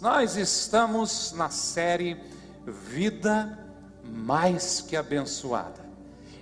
Nós 0.00 0.34
estamos 0.34 1.32
na 1.32 1.50
série 1.50 2.16
Vida 2.64 3.58
Mais 4.02 4.80
que 4.80 4.96
Abençoada. 4.96 5.84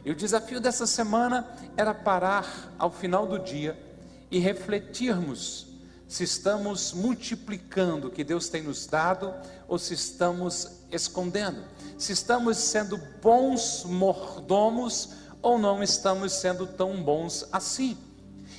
E 0.04 0.12
o 0.12 0.14
desafio 0.14 0.60
dessa 0.60 0.86
semana 0.86 1.44
era 1.76 1.92
parar 1.92 2.72
ao 2.79 2.88
final 2.88 3.26
do 3.26 3.36
dia 3.36 3.76
e 4.30 4.38
refletirmos 4.38 5.66
se 6.06 6.22
estamos 6.22 6.92
multiplicando 6.92 8.06
o 8.06 8.10
que 8.12 8.22
Deus 8.22 8.48
tem 8.48 8.62
nos 8.62 8.86
dado 8.86 9.34
ou 9.67 9.77
se 9.77 9.93
estamos 9.93 10.85
escondendo, 10.93 11.65
se 11.99 12.13
estamos 12.13 12.59
sendo 12.59 12.97
bons 13.21 13.83
mordomos 13.83 15.15
ou 15.43 15.59
não 15.59 15.83
estamos 15.83 16.33
sendo 16.33 16.65
tão 16.65 17.02
bons 17.02 17.45
assim. 17.51 17.98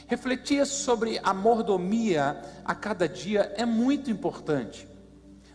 Refletir 0.07 0.65
sobre 0.65 1.21
a 1.23 1.33
mordomia 1.33 2.41
a 2.65 2.75
cada 2.75 3.07
dia 3.07 3.53
é 3.55 3.65
muito 3.65 4.11
importante. 4.11 4.88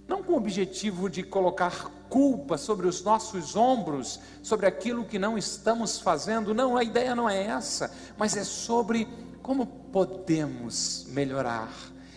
Não 0.06 0.22
com 0.22 0.32
o 0.32 0.36
objetivo 0.36 1.08
de 1.08 1.22
colocar 1.22 1.90
culpa 2.10 2.58
sobre 2.58 2.86
os 2.86 3.02
nossos 3.02 3.56
ombros, 3.56 4.20
sobre 4.42 4.66
aquilo 4.66 5.04
que 5.04 5.18
não 5.18 5.36
estamos 5.38 5.98
fazendo, 5.98 6.54
não, 6.54 6.76
a 6.76 6.84
ideia 6.84 7.14
não 7.14 7.28
é 7.28 7.44
essa, 7.44 7.92
mas 8.16 8.36
é 8.36 8.44
sobre 8.44 9.08
como 9.42 9.66
podemos 9.66 11.06
melhorar, 11.08 11.72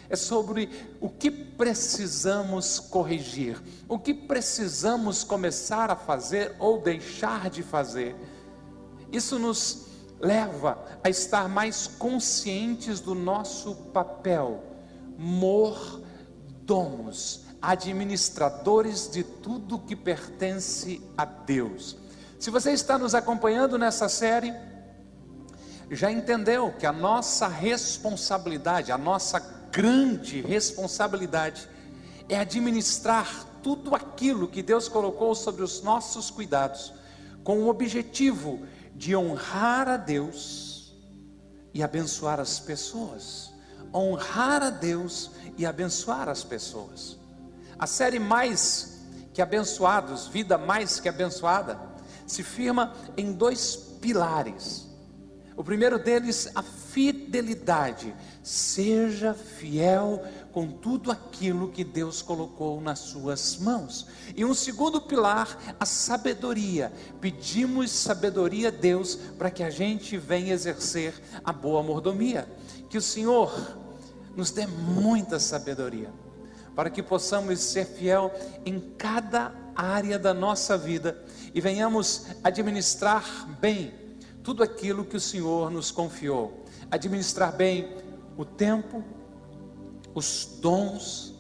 é 0.10 0.16
sobre 0.16 0.70
o 1.02 1.10
que 1.10 1.32
precisamos 1.32 2.80
corrigir, 2.80 3.62
o 3.88 3.98
que 3.98 4.14
precisamos 4.14 5.24
começar 5.24 5.90
a 5.90 5.96
fazer 5.96 6.56
ou 6.60 6.82
deixar 6.82 7.50
de 7.50 7.64
fazer. 7.64 8.16
Isso 9.12 9.40
nos 9.40 9.88
leva 10.20 10.78
a 11.04 11.10
estar 11.10 11.50
mais 11.50 11.88
conscientes 11.88 13.00
do 13.00 13.16
nosso 13.16 13.76
papel, 13.94 14.64
mordomos, 15.18 16.08
administradores 17.68 19.12
de 19.12 19.26
tudo 19.26 19.78
que 19.78 19.94
pertence 19.94 21.02
a 21.18 21.26
Deus. 21.26 21.98
Se 22.40 22.50
você 22.50 22.72
está 22.72 22.98
nos 22.98 23.14
acompanhando 23.14 23.78
nessa 23.78 24.08
série, 24.08 24.54
já 25.92 26.10
entendeu 26.10 26.72
que 26.72 26.86
a 26.86 26.94
nossa 26.94 27.46
responsabilidade, 27.46 28.90
a 28.90 28.98
nossa 28.98 29.40
grande 29.70 30.40
responsabilidade, 30.40 31.68
é 32.30 32.40
administrar 32.40 33.28
tudo 33.62 33.94
aquilo 33.94 34.48
que 34.48 34.64
Deus 34.64 34.88
colocou 34.88 35.36
sobre 35.36 35.62
os 35.62 35.82
nossos 35.82 36.32
cuidados, 36.32 36.94
com 37.44 37.64
o 37.64 37.68
objetivo 37.68 38.66
de 38.96 39.14
honrar 39.14 39.90
a 39.90 39.98
Deus 39.98 40.96
e 41.74 41.84
abençoar 41.84 42.40
as 42.40 42.62
pessoas. 42.62 43.52
Honrar 43.94 44.64
a 44.64 44.70
Deus 44.70 45.32
e 45.58 45.66
abençoar 45.66 46.30
as 46.30 46.46
pessoas. 46.46 47.17
A 47.80 47.88
série 47.88 48.20
Mais 48.20 49.02
que 49.34 49.42
Abençoados, 49.42 50.28
Vida 50.28 50.58
Mais 50.58 51.00
que 51.00 51.10
Abençoada, 51.10 51.80
se 52.26 52.44
firma 52.44 52.94
em 53.16 53.32
dois 53.32 53.76
pilares. 54.02 54.88
O 55.56 55.64
primeiro 55.64 55.98
deles, 55.98 56.52
a 56.54 56.62
fidelidade. 56.62 58.16
Seja 58.44 59.34
fiel 59.34 60.24
com 60.52 60.68
tudo 60.68 61.12
aquilo 61.12 61.72
que 61.72 61.84
Deus 61.84 62.22
colocou 62.22 62.80
nas 62.80 63.00
suas 63.00 63.58
mãos. 63.58 64.06
E 64.36 64.46
um 64.46 64.54
segundo 64.54 65.02
pilar, 65.02 65.76
a 65.80 65.86
sabedoria. 65.86 66.94
Pedimos 67.20 67.90
sabedoria 67.90 68.68
a 68.68 68.72
Deus 68.72 69.16
para 69.16 69.50
que 69.50 69.64
a 69.64 69.72
gente 69.72 70.16
venha 70.16 70.54
exercer 70.54 71.14
a 71.44 71.52
boa 71.52 71.82
mordomia. 71.82 72.48
Que 72.88 73.00
o 73.00 73.02
Senhor 73.02 73.52
nos 74.36 74.52
dê 74.52 74.68
muita 74.68 75.40
sabedoria, 75.40 76.14
para 76.78 76.92
que 76.92 77.02
possamos 77.02 77.60
ser 77.60 77.88
fiel 77.88 78.32
em 78.64 78.80
cada 78.80 79.52
área 79.76 80.20
da 80.20 80.32
nossa 80.32 80.78
vida 80.78 81.20
e 81.52 81.60
venhamos 81.60 82.28
administrar 82.44 83.26
bem 83.60 83.92
tudo 84.44 84.62
aquilo 84.62 85.04
que 85.04 85.18
o 85.18 85.20
Senhor 85.20 85.72
nos 85.72 85.90
confiou. 85.90 86.66
Administrar 86.92 87.52
bem 87.52 87.98
o 88.38 88.46
tempo, 88.46 89.04
os 90.14 90.60
dons, 90.62 91.34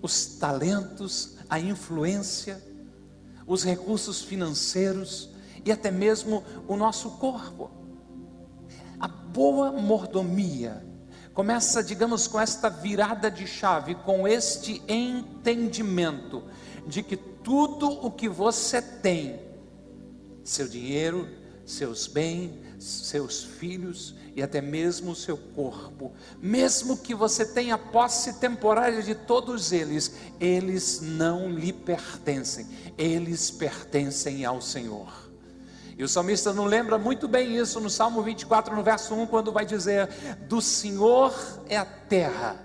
os 0.00 0.24
talentos, 0.36 1.36
a 1.46 1.60
influência, 1.60 2.64
os 3.46 3.62
recursos 3.62 4.22
financeiros 4.22 5.28
e 5.66 5.70
até 5.70 5.90
mesmo 5.90 6.42
o 6.66 6.78
nosso 6.78 7.10
corpo. 7.10 7.70
A 8.98 9.06
boa 9.06 9.70
mordomia 9.70 10.82
começa, 11.34 11.82
digamos, 11.82 12.28
com 12.28 12.40
esta 12.40 12.70
virada 12.70 13.28
de 13.28 13.46
chave, 13.46 13.96
com 13.96 14.26
este 14.26 14.80
entendimento 14.88 16.44
de 16.86 17.02
que 17.02 17.16
tudo 17.16 17.90
o 17.90 18.10
que 18.10 18.28
você 18.28 18.80
tem, 18.80 19.40
seu 20.44 20.68
dinheiro, 20.68 21.28
seus 21.66 22.06
bens, 22.06 22.52
seus 22.78 23.42
filhos, 23.42 24.14
e 24.36 24.42
até 24.42 24.60
mesmo 24.60 25.12
o 25.12 25.16
seu 25.16 25.36
corpo, 25.36 26.12
mesmo 26.40 26.96
que 26.96 27.14
você 27.14 27.44
tenha 27.44 27.78
posse 27.78 28.34
temporária 28.34 29.02
de 29.02 29.14
todos 29.14 29.72
eles, 29.72 30.12
eles 30.40 31.00
não 31.00 31.50
lhe 31.50 31.72
pertencem, 31.72 32.66
eles 32.96 33.50
pertencem 33.50 34.44
ao 34.44 34.60
Senhor. 34.60 35.33
E 35.96 36.02
o 36.02 36.08
salmista 36.08 36.52
não 36.52 36.64
lembra 36.64 36.98
muito 36.98 37.28
bem 37.28 37.56
isso 37.56 37.80
no 37.80 37.88
Salmo 37.88 38.20
24, 38.22 38.74
no 38.74 38.82
verso 38.82 39.14
1, 39.14 39.26
quando 39.26 39.52
vai 39.52 39.64
dizer: 39.64 40.08
Do 40.48 40.60
Senhor 40.60 41.32
é 41.68 41.76
a 41.76 41.84
terra, 41.84 42.60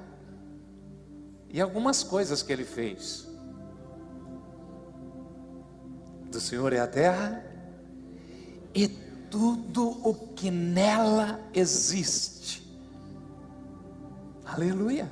e 1.50 1.62
algumas 1.62 2.04
coisas 2.04 2.42
que 2.42 2.52
ele 2.52 2.66
fez. 2.66 3.28
Do 6.32 6.40
Senhor 6.40 6.74
é 6.74 6.80
a 6.80 6.88
terra, 6.88 7.44
e 8.74 8.88
tudo 8.88 9.90
o 10.04 10.14
que 10.14 10.50
nela 10.50 11.40
existe. 11.54 12.68
Aleluia. 14.44 15.12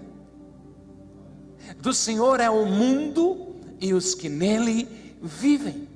Do 1.80 1.94
Senhor 1.94 2.40
é 2.40 2.50
o 2.50 2.66
mundo 2.66 3.56
e 3.80 3.94
os 3.94 4.16
que 4.16 4.30
nele 4.30 5.18
vivem. 5.22 5.87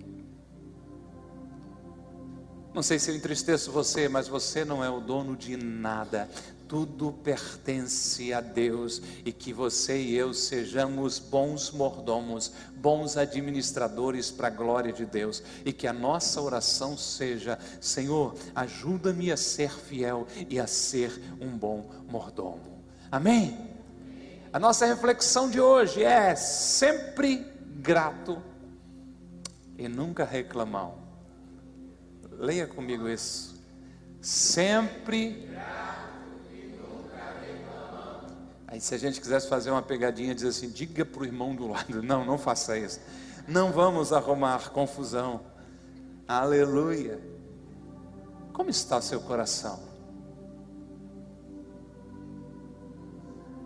Não 2.73 2.81
sei 2.81 2.99
se 2.99 3.11
eu 3.11 3.15
entristeço 3.15 3.71
você, 3.71 4.07
mas 4.07 4.27
você 4.27 4.63
não 4.63 4.83
é 4.83 4.89
o 4.89 5.01
dono 5.01 5.35
de 5.35 5.57
nada 5.57 6.29
tudo 6.71 7.11
pertence 7.11 8.31
a 8.31 8.39
Deus 8.39 9.01
e 9.25 9.33
que 9.33 9.51
você 9.51 10.01
e 10.01 10.15
eu 10.15 10.33
sejamos 10.33 11.19
bons 11.19 11.69
mordomos, 11.69 12.53
bons 12.77 13.17
administradores 13.17 14.31
para 14.31 14.47
a 14.47 14.51
glória 14.51 14.93
de 14.93 15.05
Deus 15.05 15.43
e 15.65 15.73
que 15.73 15.85
a 15.85 15.91
nossa 15.91 16.39
oração 16.39 16.97
seja: 16.97 17.59
Senhor, 17.81 18.35
ajuda-me 18.55 19.33
a 19.33 19.35
ser 19.35 19.69
fiel 19.69 20.25
e 20.49 20.61
a 20.61 20.65
ser 20.65 21.11
um 21.41 21.57
bom 21.57 21.91
mordomo. 22.07 22.85
Amém? 23.11 23.69
A 24.53 24.57
nossa 24.57 24.85
reflexão 24.85 25.49
de 25.49 25.59
hoje 25.59 26.05
é 26.05 26.33
sempre 26.37 27.45
grato 27.81 28.41
e 29.77 29.89
nunca 29.89 30.23
reclamão. 30.23 31.00
Leia 32.41 32.65
comigo 32.65 33.07
isso. 33.07 33.55
Sempre 34.19 35.47
Aí 38.67 38.79
se 38.79 38.95
a 38.95 38.97
gente 38.97 39.19
quisesse 39.19 39.49
fazer 39.49 39.69
uma 39.69 39.81
pegadinha, 39.81 40.33
dizer 40.33 40.47
assim, 40.47 40.69
diga 40.69 41.03
para 41.03 41.21
o 41.21 41.25
irmão 41.25 41.53
do 41.53 41.67
lado, 41.67 41.99
não, 42.01 42.25
não 42.25 42.37
faça 42.37 42.77
isso. 42.77 43.01
Não 43.45 43.71
vamos 43.71 44.13
arrumar 44.13 44.69
confusão. 44.69 45.41
Aleluia. 46.25 47.19
Como 48.53 48.69
está 48.69 49.01
seu 49.01 49.19
coração? 49.19 49.77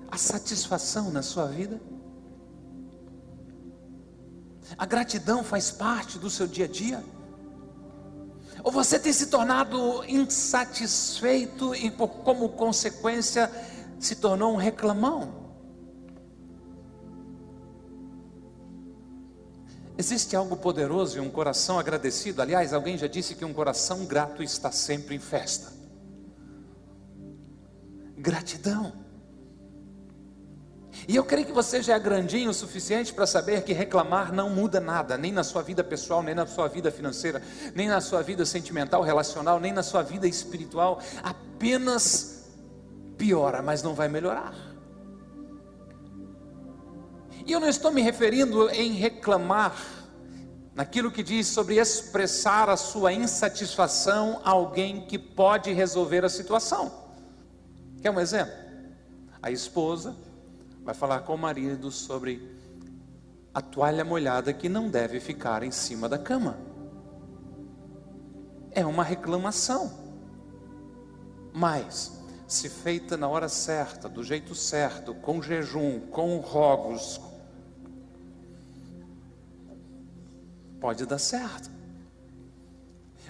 A 0.09 0.17
satisfação 0.17 1.11
na 1.11 1.21
sua 1.21 1.45
vida? 1.45 1.79
A 4.75 4.87
gratidão 4.87 5.43
faz 5.43 5.69
parte 5.69 6.17
do 6.17 6.31
seu 6.31 6.47
dia 6.47 6.65
a 6.65 6.67
dia? 6.67 7.03
Ou 8.65 8.71
você 8.71 8.97
tem 8.97 9.13
se 9.13 9.27
tornado 9.27 10.03
insatisfeito 10.05 11.75
e, 11.75 11.91
como 11.91 12.49
consequência, 12.49 13.51
se 13.99 14.15
tornou 14.15 14.53
um 14.53 14.55
reclamão. 14.55 15.53
Existe 19.95 20.35
algo 20.35 20.57
poderoso 20.57 21.19
em 21.19 21.21
um 21.21 21.29
coração 21.29 21.77
agradecido. 21.77 22.41
Aliás, 22.41 22.73
alguém 22.73 22.97
já 22.97 23.05
disse 23.05 23.35
que 23.35 23.45
um 23.45 23.53
coração 23.53 24.03
grato 24.03 24.41
está 24.41 24.71
sempre 24.71 25.13
em 25.13 25.19
festa. 25.19 25.71
Gratidão. 28.17 29.04
E 31.07 31.15
eu 31.15 31.23
creio 31.23 31.45
que 31.45 31.51
você 31.51 31.83
já 31.83 31.95
é 31.95 31.99
grandinho 31.99 32.49
o 32.49 32.53
suficiente 32.53 33.13
para 33.13 33.27
saber 33.27 33.63
que 33.63 33.73
reclamar 33.73 34.33
não 34.33 34.49
muda 34.49 34.79
nada, 34.79 35.17
nem 35.17 35.31
na 35.31 35.43
sua 35.43 35.61
vida 35.61 35.83
pessoal, 35.83 36.23
nem 36.23 36.33
na 36.33 36.47
sua 36.47 36.67
vida 36.67 36.91
financeira, 36.91 37.41
nem 37.75 37.87
na 37.87 38.01
sua 38.01 38.23
vida 38.23 38.45
sentimental, 38.45 39.03
relacional, 39.03 39.59
nem 39.59 39.71
na 39.71 39.83
sua 39.83 40.01
vida 40.01 40.27
espiritual. 40.27 40.99
Apenas 41.21 42.49
piora, 43.17 43.61
mas 43.61 43.83
não 43.83 43.93
vai 43.93 44.07
melhorar. 44.07 44.53
E 47.45 47.51
eu 47.51 47.59
não 47.59 47.69
estou 47.69 47.91
me 47.91 48.01
referindo 48.01 48.67
em 48.71 48.93
reclamar, 48.93 49.75
naquilo 50.73 51.11
que 51.11 51.21
diz 51.21 51.47
sobre 51.47 51.77
expressar 51.77 52.67
a 52.69 52.75
sua 52.75 53.13
insatisfação 53.13 54.41
a 54.43 54.49
alguém 54.49 55.05
que 55.05 55.19
pode 55.19 55.71
resolver 55.71 56.25
a 56.25 56.29
situação. 56.29 56.91
Quer 58.01 58.09
um 58.09 58.19
exemplo? 58.19 58.53
A 59.41 59.51
esposa 59.51 60.15
vai 60.85 60.93
falar 60.93 61.21
com 61.21 61.33
o 61.33 61.37
marido 61.37 61.91
sobre 61.91 62.55
a 63.51 63.59
toalha 63.59 64.05
molhada 64.05 64.53
que 64.53 64.69
não 64.69 64.87
deve 64.87 65.19
ficar 65.19 65.63
em 65.63 65.71
cima 65.71 66.07
da 66.07 66.19
cama. 66.19 66.59
É 68.69 68.85
uma 68.85 69.03
reclamação. 69.03 69.91
Mas, 71.51 72.21
se 72.47 72.69
feita 72.69 73.17
na 73.17 73.27
hora 73.27 73.49
certa, 73.49 74.07
do 74.07 74.23
jeito 74.23 74.53
certo, 74.53 75.15
com 75.15 75.41
jejum, 75.41 76.01
com 76.01 76.37
rogos, 76.37 77.19
pode 80.79 81.03
dar 81.07 81.17
certo. 81.17 81.71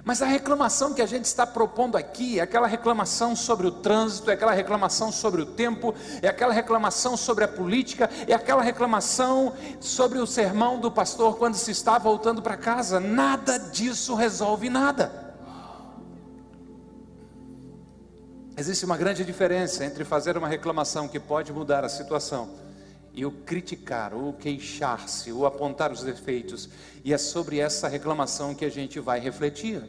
Mas 0.06 0.22
a 0.22 0.28
reclamação 0.28 0.94
que 0.94 1.02
a 1.02 1.06
gente 1.08 1.26
está 1.26 1.48
propondo 1.48 1.98
aqui 1.98 2.38
é 2.38 2.44
aquela 2.44 2.68
reclamação 2.68 3.36
sobre 3.36 3.66
o 3.66 3.72
trânsito, 3.72 4.30
é 4.30 4.36
aquela 4.36 4.52
reclamação 4.52 5.12
sobre 5.12 5.42
o 5.42 5.48
tempo, 5.48 5.96
é 6.22 6.28
aquela 6.28 6.54
reclamação 6.54 7.18
sobre 7.18 7.44
a 7.44 7.48
política, 7.48 8.08
é 8.28 8.34
aquela 8.36 8.62
reclamação 8.62 9.54
sobre 9.82 10.20
o 10.20 10.28
sermão 10.28 10.80
do 10.80 10.92
pastor 10.92 11.38
quando 11.40 11.56
se 11.56 11.72
está 11.72 11.98
voltando 11.98 12.40
para 12.40 12.56
casa. 12.56 13.00
Nada 13.00 13.58
disso 13.58 14.14
resolve 14.14 14.70
nada. 14.70 15.34
Existe 18.56 18.86
uma 18.86 18.98
grande 18.98 19.26
diferença 19.26 19.84
entre 19.84 20.06
fazer 20.06 20.38
uma 20.38 20.48
reclamação 20.48 21.08
que 21.08 21.20
pode 21.20 21.52
mudar 21.52 21.84
a 21.84 21.90
situação 21.90 22.65
e 23.16 23.26
o 23.26 23.32
criticar, 23.32 24.14
ou 24.14 24.34
queixar-se, 24.34 25.32
ou 25.32 25.46
apontar 25.46 25.92
os 25.92 26.04
defeitos, 26.04 26.70
e 27.04 27.14
é 27.14 27.18
sobre 27.18 27.60
essa 27.60 27.88
reclamação 27.88 28.54
que 28.54 28.66
a 28.66 28.70
gente 28.70 29.00
vai 29.00 29.20
refletir. 29.20 29.82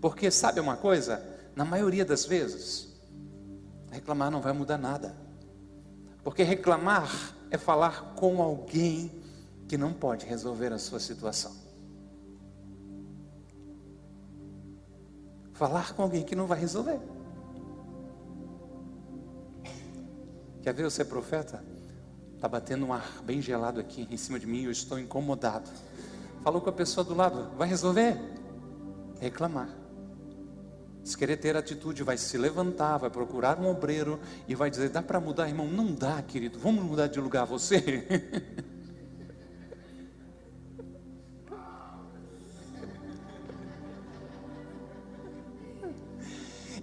Porque 0.00 0.30
sabe 0.30 0.58
uma 0.58 0.76
coisa? 0.76 1.22
Na 1.54 1.64
maioria 1.64 2.04
das 2.04 2.24
vezes, 2.24 2.88
reclamar 3.90 4.30
não 4.30 4.40
vai 4.40 4.52
mudar 4.52 4.78
nada. 4.78 5.14
Porque 6.22 6.42
reclamar 6.42 7.34
é 7.50 7.58
falar 7.58 8.14
com 8.14 8.40
alguém 8.40 9.12
que 9.68 9.76
não 9.76 9.92
pode 9.92 10.24
resolver 10.24 10.72
a 10.72 10.78
sua 10.78 10.98
situação. 10.98 11.52
Falar 15.52 15.94
com 15.94 16.02
alguém 16.02 16.24
que 16.24 16.34
não 16.34 16.46
vai 16.46 16.58
resolver. 16.58 16.98
Quer 20.62 20.72
ver 20.72 20.84
eu 20.84 20.90
ser 20.90 21.04
profeta? 21.04 21.73
Está 22.44 22.50
batendo 22.50 22.84
um 22.84 22.92
ar 22.92 23.22
bem 23.22 23.40
gelado 23.40 23.80
aqui 23.80 24.06
em 24.10 24.18
cima 24.18 24.38
de 24.38 24.46
mim, 24.46 24.64
eu 24.64 24.70
estou 24.70 24.98
incomodado. 24.98 25.70
Falou 26.42 26.60
com 26.60 26.68
a 26.68 26.72
pessoa 26.74 27.02
do 27.02 27.14
lado, 27.14 27.48
vai 27.56 27.66
resolver? 27.66 28.20
Reclamar. 29.18 29.70
Se 31.02 31.16
querer 31.16 31.38
ter 31.38 31.56
atitude, 31.56 32.02
vai 32.02 32.18
se 32.18 32.36
levantar, 32.36 32.98
vai 32.98 33.08
procurar 33.08 33.58
um 33.58 33.66
obreiro 33.66 34.20
e 34.46 34.54
vai 34.54 34.68
dizer: 34.68 34.90
dá 34.90 35.00
para 35.00 35.18
mudar, 35.18 35.48
irmão? 35.48 35.66
Não 35.66 35.94
dá, 35.94 36.20
querido, 36.20 36.58
vamos 36.58 36.84
mudar 36.84 37.06
de 37.06 37.18
lugar 37.18 37.46
você. 37.46 37.78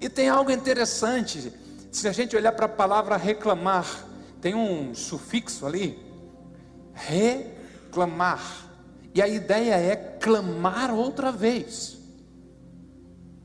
e 0.02 0.10
tem 0.10 0.28
algo 0.28 0.50
interessante, 0.50 1.54
se 1.92 2.08
a 2.08 2.12
gente 2.12 2.36
olhar 2.36 2.54
para 2.54 2.66
a 2.66 2.70
palavra 2.70 3.16
reclamar, 3.16 4.10
tem 4.42 4.56
um 4.56 4.96
sufixo 4.96 5.66
ali, 5.66 6.00
reclamar. 6.94 8.70
E 9.14 9.22
a 9.22 9.28
ideia 9.28 9.76
é 9.76 9.96
clamar 9.96 10.94
outra 10.94 11.32
vez. 11.32 11.98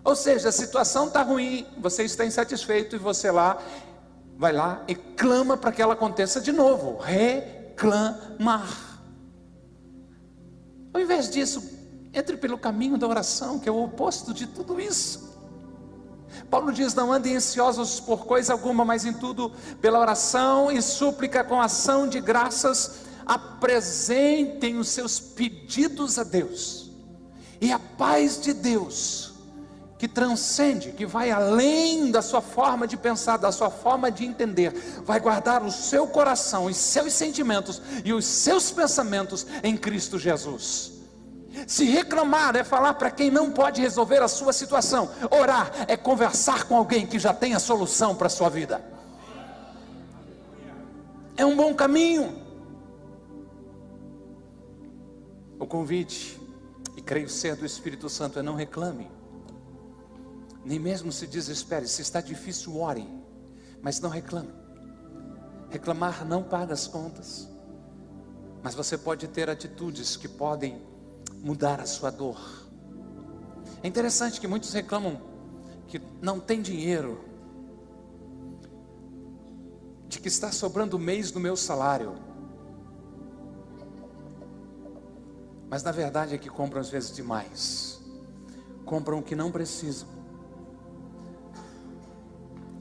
Ou 0.03 0.17
seja, 0.17 0.49
a 0.49 0.53
situação 0.53 1.09
está 1.09 1.23
ruim, 1.23 1.67
você 1.79 2.05
está 2.05 2.25
insatisfeito 2.25 2.97
e 2.97 2.99
você 2.99 3.31
lá 3.31 3.61
vai 4.39 4.53
lá 4.53 4.85
e 4.87 4.95
clama 4.95 5.57
para 5.57 5.73
que 5.73 5.83
ela 5.83 5.95
aconteça 5.95 6.41
de 6.41 6.53
novo. 6.53 6.99
Reclamar. 6.99 9.01
Ao 10.95 11.01
invés 11.01 11.29
disso, 11.29 11.63
entre 12.15 12.37
pelo 12.37 12.57
caminho 12.57 12.97
da 12.97 13.07
oração, 13.07 13.59
que 13.59 13.69
é 13.69 13.73
o 13.73 13.83
oposto 13.83 14.33
de 14.33 14.47
tudo 14.47 14.81
isso. 14.81 15.36
Paulo 16.51 16.73
diz: 16.73 16.95
Não 16.95 17.13
andem 17.13 17.37
ansiosos 17.37 18.01
por 18.01 18.27
coisa 18.27 18.53
alguma, 18.53 18.85
mas 18.85 19.05
em 19.05 19.13
tudo, 19.13 19.53
pela 19.81 19.99
oração 19.99 20.71
e 20.71 20.81
súplica 20.81 21.45
com 21.45 21.61
ação 21.61 22.09
de 22.09 22.21
graças, 22.21 23.07
apresentem 23.27 24.79
os 24.79 24.89
seus 24.89 25.19
pedidos 25.19 26.19
a 26.19 26.25
Deus, 26.25 26.91
e 27.61 27.73
a 27.73 27.79
paz 27.79 28.41
de 28.41 28.53
Deus, 28.53 29.35
que 29.99 30.07
transcende, 30.07 30.93
que 30.93 31.07
vai 31.07 31.31
além 31.31 32.11
da 32.11 32.21
sua 32.21 32.41
forma 32.41 32.87
de 32.87 32.97
pensar, 32.97 33.39
da 33.39 33.51
sua 33.51 33.71
forma 33.71 34.11
de 34.11 34.25
entender, 34.25 34.73
vai 35.05 35.19
guardar 35.19 35.63
o 35.63 35.73
seu 35.73 36.07
coração, 36.07 36.67
os 36.67 36.77
seus 36.77 37.13
sentimentos 37.15 37.81
e 38.05 38.13
os 38.13 38.25
seus 38.25 38.71
pensamentos 38.71 39.47
em 39.63 39.77
Cristo 39.77 40.19
Jesus. 40.19 40.96
Se 41.67 41.85
reclamar 41.85 42.57
é 42.57 42.65
falar 42.65 42.95
para 42.95 43.11
quem 43.11 43.31
não 43.31 43.51
pode 43.51 43.81
resolver 43.81 44.23
a 44.23 44.29
sua 44.29 44.53
situação. 44.53 45.09
Orar 45.31 45.71
é 45.89 45.97
conversar 45.97 46.65
com 46.65 46.77
alguém 46.77 47.07
que 47.07 47.19
já 47.19 47.33
tem 47.33 47.55
a 47.55 47.59
solução 47.59 48.15
para 48.15 48.27
a 48.27 48.31
sua 48.31 48.49
vida. 48.49 48.85
É 51.37 51.45
um 51.45 51.57
bom 51.57 51.75
caminho. 51.75 52.45
O 55.59 55.67
convite, 55.67 56.41
e 56.97 57.03
creio 57.03 57.29
ser 57.29 57.57
do 57.57 57.65
Espírito 57.65 58.09
Santo, 58.09 58.39
é 58.39 58.43
não 58.43 58.55
reclame. 58.55 59.11
Nem 60.65 60.79
mesmo 60.79 61.13
se 61.13 61.27
desespere. 61.27 61.87
Se 61.87 62.03
está 62.03 62.21
difícil, 62.21 62.79
ore. 62.79 63.09
Mas 63.81 64.01
não 64.01 64.11
reclame. 64.11 64.53
Reclamar 65.71 66.25
não 66.25 66.43
paga 66.43 66.75
as 66.75 66.87
contas. 66.87 67.49
Mas 68.63 68.75
você 68.75 68.99
pode 68.99 69.29
ter 69.29 69.49
atitudes 69.49 70.17
que 70.17 70.29
podem 70.29 70.83
mudar 71.47 71.81
a 71.81 71.87
sua 71.87 72.11
dor. 72.11 72.67
É 73.81 73.87
interessante 73.87 74.41
que 74.41 74.49
muitos 74.49 74.73
reclamam 74.73 75.21
que 75.87 76.03
não 76.21 76.41
tem 76.41 76.61
dinheiro, 76.61 77.25
de 80.09 80.19
que 80.19 80.27
está 80.27 80.51
sobrando 80.51 80.99
mês 80.99 81.31
do 81.31 81.39
meu 81.39 81.57
salário. 81.57 82.17
Mas 85.71 85.85
na 85.85 85.93
verdade 85.93 86.35
é 86.35 86.39
que 86.39 86.51
compram 86.51 86.81
às 86.81 86.91
vezes 86.91 87.15
demais. 87.15 88.01
Compram 88.85 89.21
o 89.21 89.23
que 89.23 89.37
não 89.37 89.53
precisam. 89.53 90.09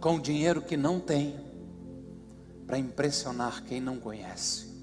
Com 0.02 0.20
dinheiro 0.20 0.64
que 0.64 0.76
não 0.76 1.00
tem, 1.00 1.40
para 2.66 2.80
impressionar 2.80 3.64
quem 3.64 3.80
não 3.80 4.00
conhece. 4.00 4.75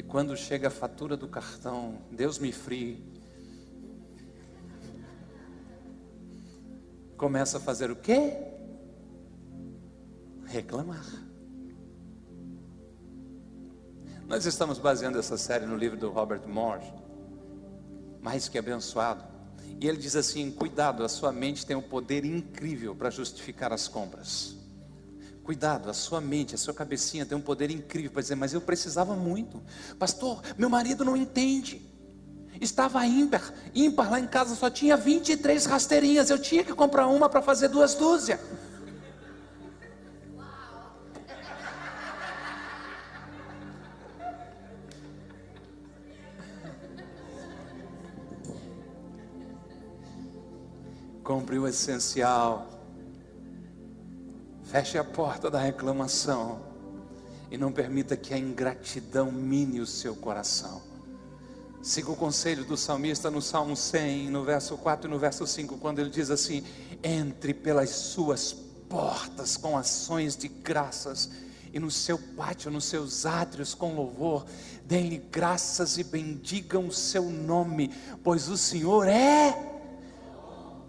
E 0.00 0.02
quando 0.02 0.34
chega 0.34 0.68
a 0.68 0.70
fatura 0.70 1.14
do 1.14 1.28
cartão, 1.28 1.98
Deus 2.10 2.38
me 2.38 2.50
frie. 2.52 3.04
Começa 7.18 7.58
a 7.58 7.60
fazer 7.60 7.90
o 7.90 7.96
quê? 7.96 8.34
Reclamar. 10.46 11.04
Nós 14.26 14.46
estamos 14.46 14.78
baseando 14.78 15.18
essa 15.18 15.36
série 15.36 15.66
no 15.66 15.76
livro 15.76 15.98
do 15.98 16.08
Robert 16.08 16.48
Moore, 16.48 16.90
mais 18.22 18.48
que 18.48 18.56
abençoado. 18.56 19.22
E 19.78 19.86
ele 19.86 19.98
diz 19.98 20.16
assim: 20.16 20.50
cuidado, 20.50 21.04
a 21.04 21.10
sua 21.10 21.30
mente 21.30 21.66
tem 21.66 21.76
um 21.76 21.82
poder 21.82 22.24
incrível 22.24 22.96
para 22.96 23.10
justificar 23.10 23.70
as 23.70 23.86
compras. 23.86 24.59
Cuidado, 25.50 25.90
a 25.90 25.92
sua 25.92 26.20
mente, 26.20 26.54
a 26.54 26.58
sua 26.58 26.72
cabecinha 26.72 27.26
tem 27.26 27.36
um 27.36 27.40
poder 27.40 27.72
incrível 27.72 28.12
para 28.12 28.22
dizer, 28.22 28.36
mas 28.36 28.54
eu 28.54 28.60
precisava 28.60 29.16
muito. 29.16 29.60
Pastor, 29.98 30.40
meu 30.56 30.70
marido 30.70 31.04
não 31.04 31.16
entende. 31.16 31.82
Estava 32.60 33.04
ímpar, 33.04 33.52
ímpar 33.74 34.12
lá 34.12 34.20
em 34.20 34.28
casa 34.28 34.54
só 34.54 34.70
tinha 34.70 34.96
23 34.96 35.66
rasteirinhas, 35.66 36.30
eu 36.30 36.38
tinha 36.38 36.62
que 36.62 36.72
comprar 36.72 37.08
uma 37.08 37.28
para 37.28 37.42
fazer 37.42 37.66
duas 37.66 37.96
dúzias. 37.96 38.38
Compre 51.24 51.58
o 51.58 51.66
essencial 51.66 52.79
Feche 54.70 54.96
a 54.96 55.02
porta 55.02 55.50
da 55.50 55.58
reclamação 55.58 56.60
e 57.50 57.58
não 57.58 57.72
permita 57.72 58.16
que 58.16 58.32
a 58.32 58.38
ingratidão 58.38 59.32
mine 59.32 59.80
o 59.80 59.86
seu 59.86 60.14
coração. 60.14 60.80
Siga 61.82 62.12
o 62.12 62.14
conselho 62.14 62.64
do 62.64 62.76
salmista 62.76 63.32
no 63.32 63.42
Salmo 63.42 63.74
100, 63.74 64.30
no 64.30 64.44
verso 64.44 64.78
4 64.78 65.08
e 65.08 65.10
no 65.10 65.18
verso 65.18 65.44
5, 65.44 65.76
quando 65.78 65.98
ele 65.98 66.08
diz 66.08 66.30
assim: 66.30 66.62
Entre 67.02 67.52
pelas 67.52 67.90
suas 67.90 68.52
portas 68.88 69.56
com 69.56 69.76
ações 69.76 70.36
de 70.36 70.46
graças 70.46 71.30
e 71.72 71.80
no 71.80 71.90
seu 71.90 72.16
pátio, 72.16 72.70
nos 72.70 72.84
seus 72.84 73.26
átrios 73.26 73.74
com 73.74 73.96
louvor, 73.96 74.46
deem-lhe 74.84 75.18
graças 75.18 75.98
e 75.98 76.04
bendigam 76.04 76.86
o 76.86 76.92
seu 76.92 77.24
nome, 77.24 77.92
pois 78.22 78.48
o 78.48 78.56
Senhor 78.56 79.08
é 79.08 79.69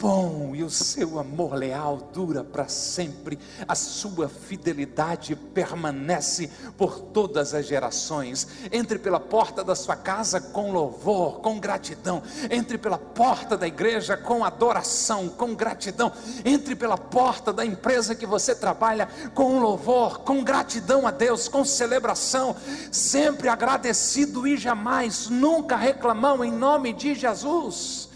bom 0.02 0.56
e 0.56 0.64
o 0.64 0.70
seu 0.70 1.20
amor 1.20 1.54
leal 1.54 2.10
dura 2.12 2.44
para 2.44 2.68
sempre, 2.68 3.38
a 3.68 3.76
sua 3.76 4.28
fidelidade 4.28 5.36
permanece 5.36 6.50
por 6.76 7.00
todas 7.00 7.54
as 7.54 7.68
gerações. 7.68 8.48
Entre 8.72 8.98
pela 8.98 9.20
porta 9.20 9.64
da 9.64 9.76
sua 9.76 9.96
casa 9.96 10.42
com 10.42 10.72
louvor, 10.72 11.40
com 11.42 11.60
gratidão, 11.60 12.24
entre 12.50 12.80
pela 12.80 12.98
porta 12.98 13.56
da 13.56 13.68
igreja 13.68 14.18
com 14.18 14.44
adoração, 14.44 15.30
com 15.30 15.54
gratidão, 15.54 16.12
entre 16.44 16.76
pela 16.76 16.98
porta 16.98 17.54
da 17.54 17.64
empresa 17.64 18.16
que 18.16 18.26
você 18.26 18.56
trabalha 18.56 19.08
com 19.36 19.60
louvor, 19.60 20.22
com 20.22 20.44
gratidão 20.44 21.06
a 21.06 21.12
Deus, 21.12 21.48
com 21.48 21.64
celebração, 21.64 22.56
sempre 22.92 23.50
agradecido 23.50 24.48
e 24.48 24.58
jamais, 24.58 25.30
nunca 25.30 25.76
reclamão 25.76 26.44
em 26.44 26.52
nome 26.52 26.92
de 26.92 27.14
Jesus. 27.14 28.11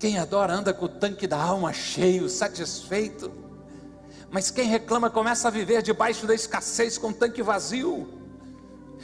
Quem 0.00 0.18
adora 0.18 0.54
anda 0.54 0.72
com 0.72 0.86
o 0.86 0.88
tanque 0.88 1.26
da 1.26 1.36
alma 1.36 1.74
cheio, 1.74 2.26
satisfeito. 2.26 3.30
Mas 4.30 4.50
quem 4.50 4.66
reclama 4.66 5.10
começa 5.10 5.46
a 5.46 5.50
viver 5.50 5.82
debaixo 5.82 6.26
da 6.26 6.34
escassez 6.34 6.96
com 6.96 7.08
o 7.08 7.12
tanque 7.12 7.42
vazio. 7.42 8.08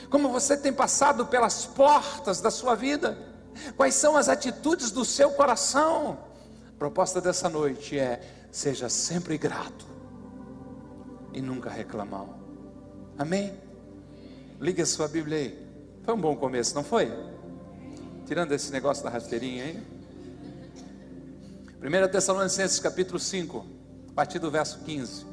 Como 0.08 0.30
você 0.30 0.56
tem 0.56 0.72
passado 0.72 1.26
pelas 1.26 1.66
portas 1.66 2.40
da 2.40 2.50
sua 2.50 2.74
vida? 2.74 3.18
Quais 3.76 3.94
são 3.94 4.16
as 4.16 4.30
atitudes 4.30 4.90
do 4.90 5.04
seu 5.04 5.32
coração? 5.32 6.18
A 6.66 6.78
proposta 6.78 7.20
dessa 7.20 7.50
noite 7.50 7.98
é: 7.98 8.48
seja 8.50 8.88
sempre 8.88 9.36
grato 9.36 9.86
e 11.30 11.42
nunca 11.42 11.68
reclamar. 11.68 12.24
Amém? 13.18 13.52
Liga 14.58 14.82
a 14.82 14.86
sua 14.86 15.08
Bíblia 15.08 15.36
aí. 15.36 15.66
Foi 16.04 16.14
um 16.14 16.20
bom 16.20 16.34
começo, 16.36 16.74
não 16.74 16.82
foi? 16.82 17.12
Tirando 18.24 18.52
esse 18.52 18.72
negócio 18.72 19.04
da 19.04 19.10
rasteirinha 19.10 19.64
aí. 19.64 19.95
1 21.86 22.08
Tessalonicenses 22.10 22.80
capítulo 22.80 23.16
5, 23.16 23.64
a 24.10 24.12
partir 24.12 24.40
do 24.40 24.50
verso 24.50 24.80
15. 24.80 25.24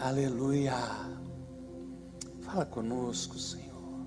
Aleluia. 0.00 0.72
Fala 2.40 2.64
conosco, 2.64 3.38
Senhor. 3.38 4.06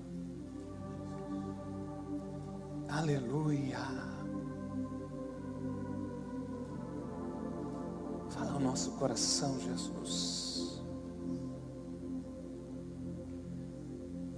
Aleluia. 2.88 3.78
Fala 8.30 8.54
ao 8.54 8.58
nosso 8.58 8.90
coração, 8.96 9.60
Jesus. 9.60 10.39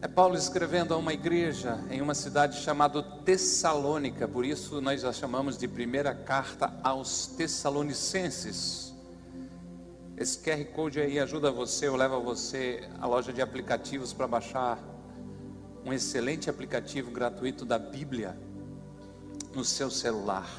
É 0.03 0.09
Paulo 0.09 0.37
escrevendo 0.37 0.93
a 0.93 0.97
uma 0.97 1.13
igreja 1.13 1.79
em 1.89 2.01
uma 2.01 2.13
cidade 2.13 2.59
chamada 2.59 3.01
Tessalônica, 3.01 4.27
por 4.27 4.45
isso 4.45 4.81
nós 4.81 5.03
já 5.03 5.13
chamamos 5.13 5.57
de 5.57 5.69
primeira 5.69 6.13
carta 6.13 6.77
aos 6.83 7.29
Tessalonicenses. 7.29 8.93
Esse 10.17 10.41
QR 10.41 10.65
Code 10.75 11.01
aí 11.01 11.21
ajuda 11.21 11.53
você 11.53 11.89
ou 11.89 11.95
leva 11.95 12.19
você 12.19 12.83
à 13.01 13.07
loja 13.07 13.33
de 13.33 13.41
aplicativos 13.41 14.13
para 14.13 14.27
baixar 14.27 14.77
um 15.87 15.93
excelente 15.93 16.51
aplicativo 16.51 17.13
gratuito 17.13 17.65
da 17.65 17.79
Bíblia 17.79 18.37
no 19.55 19.65
seu 19.65 19.89
celular. 19.89 20.51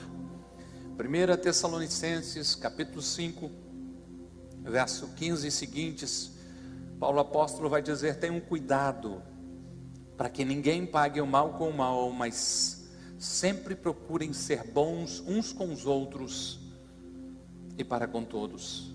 1 0.97 1.41
Tessalonicenses, 1.41 2.55
capítulo 2.55 3.01
5, 3.01 3.51
verso 4.62 5.09
15 5.17 5.45
e 5.45 5.51
seguintes, 5.51 6.31
Paulo 6.97 7.19
apóstolo 7.19 7.67
vai 7.67 7.81
dizer: 7.81 8.15
tenham 8.19 8.39
cuidado 8.39 9.32
para 10.17 10.29
que 10.29 10.46
ninguém 10.46 10.86
pague 10.86 11.20
o 11.20 11.25
mal 11.25 11.53
com 11.53 11.70
o 11.70 11.74
mal, 11.74 12.12
mas 12.12 12.84
sempre 13.17 13.75
procurem 13.75 14.34
ser 14.34 14.63
bons 14.63 15.24
uns 15.25 15.53
com 15.53 15.72
os 15.72 15.86
outros 15.86 16.60
e 17.77 17.84
para 17.84 18.08
com 18.08 18.24
todos. 18.24 18.91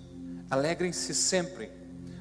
Alegrem-se 0.50 1.14
sempre, 1.14 1.70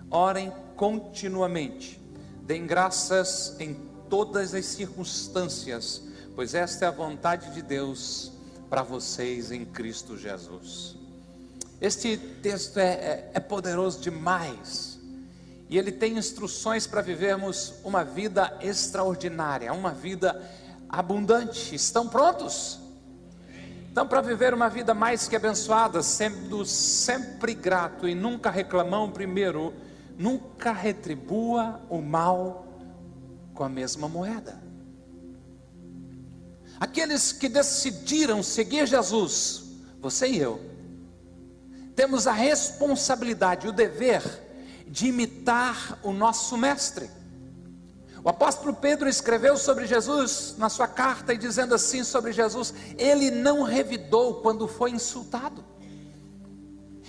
orem 0.09 0.51
continuamente, 0.75 1.99
deem 2.43 2.65
graças 2.65 3.55
em 3.59 3.73
todas 4.09 4.53
as 4.53 4.65
circunstâncias, 4.65 6.01
pois 6.35 6.53
esta 6.53 6.85
é 6.85 6.87
a 6.87 6.91
vontade 6.91 7.53
de 7.53 7.61
Deus 7.61 8.31
para 8.69 8.83
vocês 8.83 9.51
em 9.51 9.65
Cristo 9.65 10.17
Jesus. 10.17 10.95
Este 11.79 12.17
texto 12.17 12.77
é, 12.77 12.93
é, 12.93 13.31
é 13.35 13.39
poderoso 13.39 14.01
demais 14.01 14.96
e 15.69 15.77
ele 15.77 15.91
tem 15.91 16.17
instruções 16.17 16.87
para 16.87 17.01
vivermos 17.01 17.73
uma 17.83 18.03
vida 18.03 18.57
extraordinária, 18.61 19.73
uma 19.73 19.91
vida 19.91 20.41
abundante. 20.87 21.75
Estão 21.75 22.07
prontos? 22.07 22.79
Então, 23.91 24.07
para 24.07 24.21
viver 24.21 24.53
uma 24.53 24.69
vida 24.69 24.93
mais 24.93 25.27
que 25.27 25.35
abençoada, 25.35 26.01
sendo 26.01 26.63
sempre 26.65 27.53
grato 27.53 28.07
e 28.07 28.15
nunca 28.15 28.49
reclamão, 28.49 29.11
primeiro, 29.11 29.73
nunca 30.17 30.71
retribua 30.71 31.81
o 31.89 32.01
mal 32.01 32.65
com 33.53 33.63
a 33.63 33.69
mesma 33.69 34.07
moeda. 34.07 34.61
Aqueles 36.79 37.31
que 37.31 37.49
decidiram 37.49 38.43
seguir 38.43 38.85
Jesus, 38.85 39.63
você 39.99 40.27
e 40.27 40.37
eu, 40.37 40.61
temos 41.95 42.27
a 42.27 42.31
responsabilidade, 42.31 43.67
o 43.67 43.71
dever 43.71 44.21
de 44.89 45.07
imitar 45.07 45.99
o 46.03 46.11
nosso 46.11 46.57
Mestre. 46.57 47.09
O 48.23 48.29
apóstolo 48.29 48.73
Pedro 48.73 49.07
escreveu 49.07 49.55
sobre 49.57 49.85
Jesus 49.85 50.55
na 50.57 50.69
sua 50.69 50.87
carta 50.87 51.33
e 51.33 51.37
dizendo 51.37 51.73
assim 51.73 52.03
sobre 52.03 52.33
Jesus: 52.33 52.73
ele 52.97 53.31
não 53.31 53.63
revidou 53.63 54.41
quando 54.41 54.67
foi 54.67 54.91
insultado. 54.91 55.63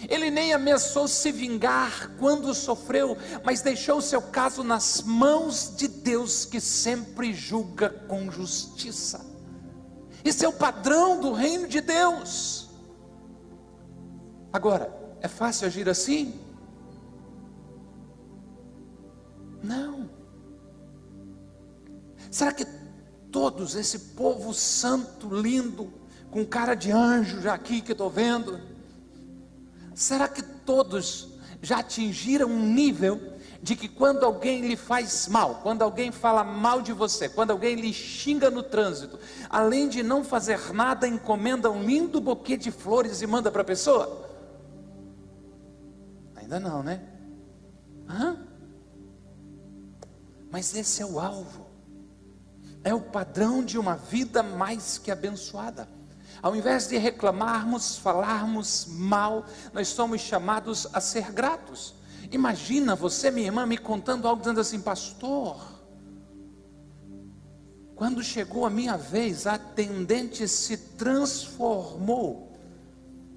Ele 0.08 0.30
nem 0.30 0.52
ameaçou 0.52 1.08
se 1.08 1.32
vingar 1.32 2.12
quando 2.18 2.54
sofreu, 2.54 3.16
mas 3.42 3.62
deixou 3.62 4.00
seu 4.00 4.22
caso 4.22 4.62
nas 4.62 5.02
mãos 5.02 5.74
de 5.76 5.88
Deus 5.88 6.44
que 6.44 6.60
sempre 6.60 7.32
julga 7.34 7.90
com 8.06 8.30
justiça. 8.30 9.26
Esse 10.24 10.44
é 10.44 10.48
o 10.48 10.52
padrão 10.52 11.20
do 11.20 11.32
reino 11.32 11.66
de 11.66 11.80
Deus. 11.80 12.68
Agora, 14.52 14.96
é 15.20 15.26
fácil 15.26 15.66
agir 15.66 15.88
assim? 15.88 16.38
Será 22.38 22.52
que 22.52 22.64
todos, 23.32 23.74
esse 23.74 23.98
povo 24.14 24.54
santo, 24.54 25.28
lindo, 25.28 25.92
com 26.30 26.46
cara 26.46 26.76
de 26.76 26.92
anjo 26.92 27.40
já 27.40 27.52
aqui 27.52 27.80
que 27.80 27.90
estou 27.90 28.08
vendo, 28.08 28.60
será 29.92 30.28
que 30.28 30.40
todos 30.40 31.30
já 31.60 31.80
atingiram 31.80 32.48
um 32.48 32.62
nível 32.62 33.20
de 33.60 33.74
que 33.74 33.88
quando 33.88 34.24
alguém 34.24 34.60
lhe 34.60 34.76
faz 34.76 35.26
mal, 35.26 35.56
quando 35.64 35.82
alguém 35.82 36.12
fala 36.12 36.44
mal 36.44 36.80
de 36.80 36.92
você, 36.92 37.28
quando 37.28 37.50
alguém 37.50 37.74
lhe 37.74 37.92
xinga 37.92 38.48
no 38.52 38.62
trânsito, 38.62 39.18
além 39.50 39.88
de 39.88 40.04
não 40.04 40.22
fazer 40.22 40.72
nada, 40.72 41.08
encomenda 41.08 41.68
um 41.68 41.82
lindo 41.82 42.20
buquê 42.20 42.56
de 42.56 42.70
flores 42.70 43.20
e 43.20 43.26
manda 43.26 43.50
para 43.50 43.62
a 43.62 43.64
pessoa? 43.64 44.30
Ainda 46.36 46.60
não, 46.60 46.84
né? 46.84 47.02
Hã? 48.08 48.36
Mas 50.52 50.72
esse 50.76 51.02
é 51.02 51.04
o 51.04 51.18
alvo, 51.18 51.67
é 52.88 52.94
o 52.94 53.00
padrão 53.00 53.62
de 53.62 53.78
uma 53.78 53.96
vida 53.96 54.42
mais 54.42 54.96
que 54.96 55.10
abençoada. 55.10 55.86
Ao 56.40 56.56
invés 56.56 56.88
de 56.88 56.96
reclamarmos, 56.96 57.98
falarmos 57.98 58.86
mal, 58.88 59.44
nós 59.74 59.88
somos 59.88 60.22
chamados 60.22 60.86
a 60.92 61.00
ser 61.00 61.30
gratos. 61.30 61.94
Imagina 62.30 62.94
você, 62.94 63.30
minha 63.30 63.46
irmã, 63.48 63.66
me 63.66 63.76
contando 63.76 64.26
algo 64.26 64.40
dizendo 64.40 64.60
assim, 64.60 64.80
pastor. 64.80 65.78
Quando 67.94 68.22
chegou 68.22 68.64
a 68.64 68.70
minha 68.70 68.96
vez, 68.96 69.46
a 69.46 69.54
atendente 69.54 70.48
se 70.48 70.76
transformou, 70.76 72.56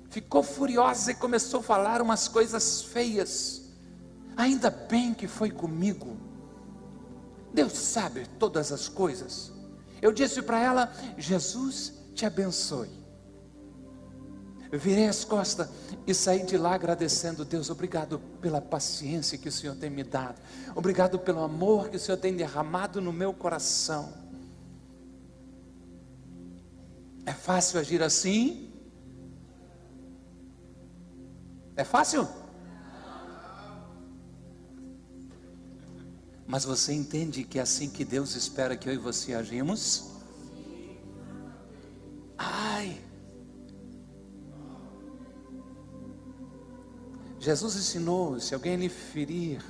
ficou 0.09 0.43
furiosa 0.43 1.11
e 1.11 1.15
começou 1.15 1.59
a 1.59 1.63
falar 1.63 2.01
umas 2.01 2.27
coisas 2.27 2.83
feias. 2.83 3.63
Ainda 4.37 4.69
bem 4.69 5.13
que 5.13 5.27
foi 5.27 5.51
comigo. 5.51 6.30
Deus 7.53 7.73
sabe 7.73 8.27
todas 8.39 8.71
as 8.71 8.87
coisas. 8.87 9.51
Eu 10.01 10.11
disse 10.11 10.41
para 10.41 10.59
ela: 10.59 10.93
Jesus 11.17 11.93
te 12.15 12.25
abençoe. 12.25 13.01
Virei 14.71 15.07
as 15.07 15.25
costas 15.25 15.67
e 16.07 16.13
saí 16.13 16.45
de 16.45 16.57
lá 16.57 16.75
agradecendo, 16.75 17.43
Deus, 17.43 17.69
obrigado 17.69 18.19
pela 18.39 18.61
paciência 18.61 19.37
que 19.37 19.49
o 19.49 19.51
Senhor 19.51 19.75
tem 19.75 19.89
me 19.89 20.01
dado, 20.01 20.39
obrigado 20.73 21.19
pelo 21.19 21.43
amor 21.43 21.89
que 21.89 21.97
o 21.97 21.99
Senhor 21.99 22.17
tem 22.17 22.33
derramado 22.33 23.01
no 23.01 23.11
meu 23.11 23.33
coração. 23.33 24.13
É 27.25 27.33
fácil 27.33 27.81
agir 27.81 28.01
assim? 28.01 28.71
É 31.75 31.83
fácil? 31.83 32.27
Mas 36.47 36.65
você 36.65 36.93
entende 36.93 37.43
que 37.43 37.59
é 37.59 37.61
assim 37.61 37.89
que 37.89 38.03
Deus 38.03 38.35
espera 38.35 38.75
que 38.75 38.89
eu 38.89 38.93
e 38.93 38.97
você 38.97 39.33
agimos? 39.33 40.11
Ai. 42.37 42.99
Jesus 47.39 47.75
ensinou: 47.75 48.39
se 48.39 48.53
alguém 48.53 48.75
lhe 48.75 48.89
ferir 48.89 49.63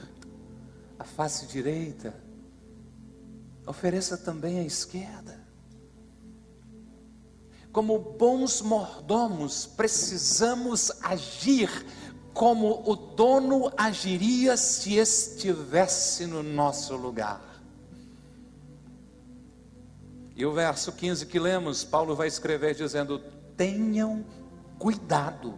a 0.97 1.03
face 1.03 1.45
direita, 1.47 2.13
ofereça 3.65 4.17
também 4.17 4.59
a 4.59 4.63
esquerda. 4.63 5.39
Como 7.71 7.97
bons 7.97 8.61
mordomos, 8.61 9.65
precisamos 9.65 10.91
agir 11.01 11.69
como 12.33 12.83
o 12.89 12.95
dono 12.95 13.71
agiria 13.77 14.55
se 14.57 14.95
estivesse 14.95 16.25
no 16.25 16.41
nosso 16.41 16.95
lugar. 16.95 17.41
E 20.35 20.45
o 20.45 20.53
verso 20.53 20.91
15 20.91 21.25
que 21.25 21.39
lemos, 21.39 21.83
Paulo 21.83 22.15
vai 22.15 22.27
escrever 22.27 22.73
dizendo: 22.75 23.19
Tenham 23.55 24.25
cuidado 24.79 25.53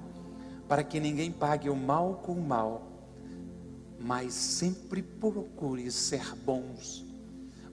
para 0.67 0.83
que 0.83 0.99
ninguém 0.99 1.31
pague 1.31 1.69
o 1.69 1.75
mal 1.75 2.21
com 2.23 2.33
o 2.33 2.41
mal, 2.41 2.87
mas 3.99 4.33
sempre 4.33 5.01
procure 5.01 5.89
ser 5.91 6.35
bons 6.35 7.05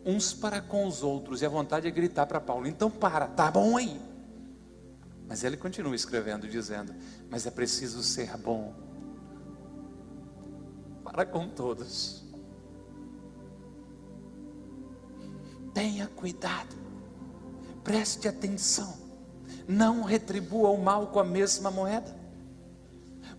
uns 0.04 0.32
para 0.32 0.60
com 0.60 0.86
os 0.86 1.02
outros. 1.02 1.42
E 1.42 1.46
a 1.46 1.48
vontade 1.48 1.86
é 1.86 1.90
gritar 1.90 2.26
para 2.26 2.40
Paulo: 2.40 2.66
Então 2.66 2.90
para, 2.90 3.26
tá 3.26 3.50
bom 3.50 3.76
aí. 3.76 4.00
Mas 5.28 5.44
ele 5.44 5.56
continua 5.56 5.94
escrevendo, 5.94 6.48
dizendo: 6.48 6.94
Mas 7.28 7.46
é 7.46 7.50
preciso 7.50 8.02
ser 8.02 8.36
bom 8.36 8.89
para 11.10 11.26
com 11.26 11.48
todos. 11.48 12.22
Tenha 15.74 16.06
cuidado, 16.06 16.76
preste 17.82 18.28
atenção, 18.28 18.94
não 19.66 20.02
retribua 20.02 20.70
o 20.70 20.82
mal 20.82 21.08
com 21.08 21.18
a 21.18 21.24
mesma 21.24 21.70
moeda. 21.70 22.16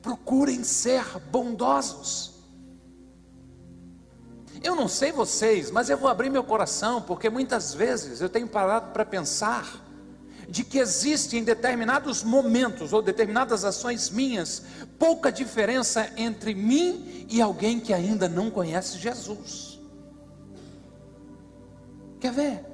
Procurem 0.02 0.64
ser 0.64 1.04
bondosos. 1.32 2.42
Eu 4.64 4.76
não 4.76 4.88
sei 4.88 5.12
vocês, 5.12 5.72
mas 5.72 5.90
eu 5.90 5.98
vou 5.98 6.10
abrir 6.10 6.30
meu 6.30 6.44
coração, 6.44 7.02
porque 7.02 7.30
muitas 7.30 7.74
vezes 7.74 8.22
eu 8.22 8.30
tenho 8.30 8.48
parado 8.48 8.92
para 8.92 9.06
pensar 9.06 9.82
de 10.52 10.66
que 10.66 10.80
existe 10.80 11.38
em 11.38 11.46
determinados 11.46 12.24
momentos 12.24 12.92
ou 12.92 13.02
determinadas 13.02 13.64
ações 13.64 14.10
minhas 14.10 14.64
pouca 15.00 15.32
diferença 15.32 16.12
entre 16.18 16.54
mim 16.54 17.26
e 17.30 17.42
alguém 17.42 17.80
que 17.80 17.94
ainda 17.94 18.28
não 18.28 18.52
conhece 18.52 18.98
Jesus. 18.98 19.80
Quer 22.20 22.34
ver? 22.34 22.66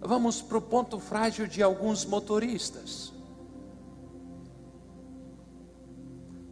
Vamos 0.00 0.40
para 0.40 0.58
o 0.58 0.62
ponto 0.62 1.00
frágil 1.00 1.48
de 1.48 1.60
alguns 1.60 2.04
motoristas. 2.04 3.12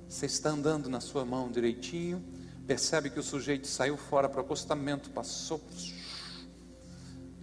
Você 0.09 0.27
está 0.27 0.51
andando 0.51 0.91
na 0.91 1.01
sua 1.01 1.25
mão 1.25 1.49
direitinho, 1.49 2.21
percebe 2.67 3.09
que 3.09 3.21
o 3.21 3.23
sujeito 3.23 3.69
saiu 3.69 3.97
fora 3.97 4.29
para 4.29 4.41
o 4.41 4.45
acostamento, 4.45 5.11
passou. 5.11 5.61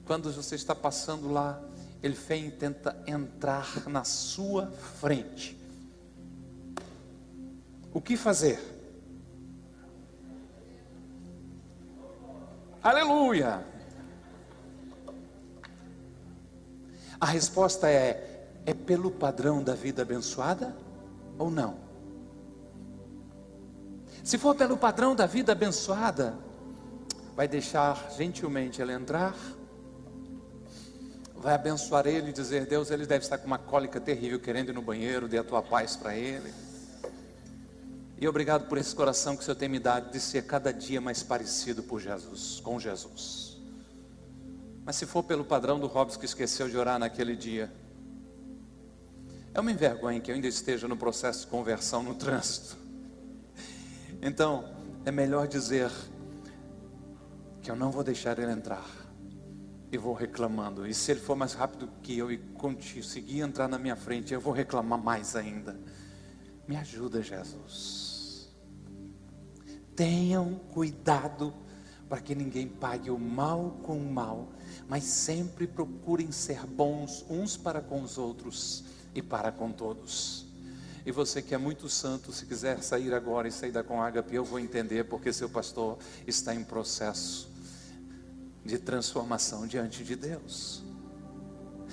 Quando 0.03 0.29
você 0.29 0.55
está 0.55 0.75
passando 0.75 1.31
lá, 1.31 1.68
ele 2.01 2.13
vem 2.13 2.47
e 2.47 2.51
tenta 2.51 2.95
entrar 3.05 3.87
na 3.89 4.03
sua 4.03 4.67
frente. 4.71 5.59
O 7.93 7.99
que 7.99 8.15
fazer? 8.15 8.59
Aleluia! 12.81 13.65
A 17.19 17.25
resposta 17.25 17.89
é: 17.89 18.47
é 18.65 18.73
pelo 18.73 19.11
padrão 19.11 19.61
da 19.61 19.75
vida 19.75 20.03
abençoada 20.03 20.75
ou 21.37 21.51
não? 21.51 21.77
Se 24.23 24.37
for 24.37 24.55
pelo 24.55 24.77
padrão 24.77 25.13
da 25.15 25.25
vida 25.25 25.51
abençoada, 25.51 26.37
vai 27.35 27.47
deixar 27.47 28.11
gentilmente 28.15 28.81
ela 28.81 28.93
entrar 28.93 29.35
vai 31.39 31.55
abençoar 31.55 32.05
ele 32.05 32.29
e 32.29 32.33
dizer: 32.33 32.65
Deus, 32.65 32.91
ele 32.91 33.05
deve 33.05 33.23
estar 33.23 33.37
com 33.37 33.47
uma 33.47 33.57
cólica 33.57 33.99
terrível, 33.99 34.39
querendo 34.39 34.69
ir 34.69 34.73
no 34.73 34.81
banheiro, 34.81 35.27
dê 35.27 35.37
a 35.37 35.43
tua 35.43 35.61
paz 35.61 35.95
para 35.95 36.15
ele. 36.15 36.53
E 38.17 38.27
obrigado 38.27 38.67
por 38.67 38.77
esse 38.77 38.93
coração 38.93 39.35
que 39.35 39.41
o 39.41 39.45
Senhor 39.45 39.55
tem 39.55 39.69
me 39.69 39.79
dado 39.79 40.11
de 40.11 40.19
ser 40.19 40.45
cada 40.45 40.73
dia 40.73 40.99
mais 40.99 41.23
parecido 41.23 41.81
por 41.81 42.01
Jesus, 42.01 42.59
com 42.59 42.77
Jesus. 42.77 43.57
Mas 44.83 44.97
se 44.97 45.05
for 45.05 45.23
pelo 45.23 45.45
padrão 45.45 45.79
do 45.79 45.87
Robson 45.87 46.19
que 46.19 46.25
esqueceu 46.25 46.67
de 46.67 46.77
orar 46.77 46.99
naquele 46.99 47.35
dia, 47.35 47.71
é 49.53 49.59
uma 49.59 49.71
envergonha 49.71 50.19
que 50.19 50.29
eu 50.29 50.35
ainda 50.35 50.47
esteja 50.47 50.87
no 50.87 50.97
processo 50.97 51.41
de 51.41 51.47
conversão 51.47 52.03
no 52.03 52.13
trânsito. 52.13 52.75
Então, 54.21 54.65
é 55.05 55.11
melhor 55.11 55.47
dizer 55.47 55.89
que 57.61 57.71
eu 57.71 57.75
não 57.75 57.89
vou 57.89 58.03
deixar 58.03 58.37
ele 58.37 58.51
entrar 58.51 59.08
e 59.91 59.97
vou 59.97 60.13
reclamando. 60.13 60.85
E 60.85 60.93
se 60.93 61.11
ele 61.11 61.19
for 61.19 61.35
mais 61.35 61.53
rápido 61.53 61.89
que 62.01 62.17
eu 62.17 62.31
e 62.31 62.37
conseguir 62.37 63.41
entrar 63.41 63.67
na 63.67 63.79
minha 63.79 63.95
frente, 63.95 64.33
eu 64.33 64.41
vou 64.41 64.53
reclamar 64.53 65.01
mais 65.01 65.35
ainda. 65.35 65.79
Me 66.67 66.75
ajuda, 66.75 67.21
Jesus. 67.21 68.49
Tenham 69.95 70.55
cuidado 70.71 71.53
para 72.07 72.21
que 72.21 72.33
ninguém 72.33 72.67
pague 72.67 73.09
o 73.09 73.19
mal 73.19 73.79
com 73.83 73.97
o 73.97 74.11
mal, 74.11 74.49
mas 74.87 75.03
sempre 75.03 75.67
procurem 75.67 76.31
ser 76.31 76.65
bons 76.65 77.25
uns 77.29 77.57
para 77.57 77.81
com 77.81 78.01
os 78.01 78.17
outros 78.17 78.83
e 79.13 79.21
para 79.21 79.51
com 79.51 79.71
todos. 79.71 80.45
E 81.05 81.11
você 81.11 81.41
que 81.41 81.55
é 81.55 81.57
muito 81.57 81.89
santo, 81.89 82.31
se 82.31 82.45
quiser 82.45 82.83
sair 82.83 83.13
agora 83.13 83.47
e 83.47 83.51
sair 83.51 83.71
da 83.71 83.83
com 83.83 84.01
ágape, 84.01 84.35
eu 84.35 84.43
vou 84.43 84.59
entender 84.59 85.05
porque 85.05 85.33
seu 85.33 85.49
pastor 85.49 85.97
está 86.27 86.53
em 86.53 86.63
processo 86.63 87.48
de 88.63 88.77
transformação 88.77 89.65
diante 89.65 90.03
de 90.03 90.15
Deus. 90.15 90.83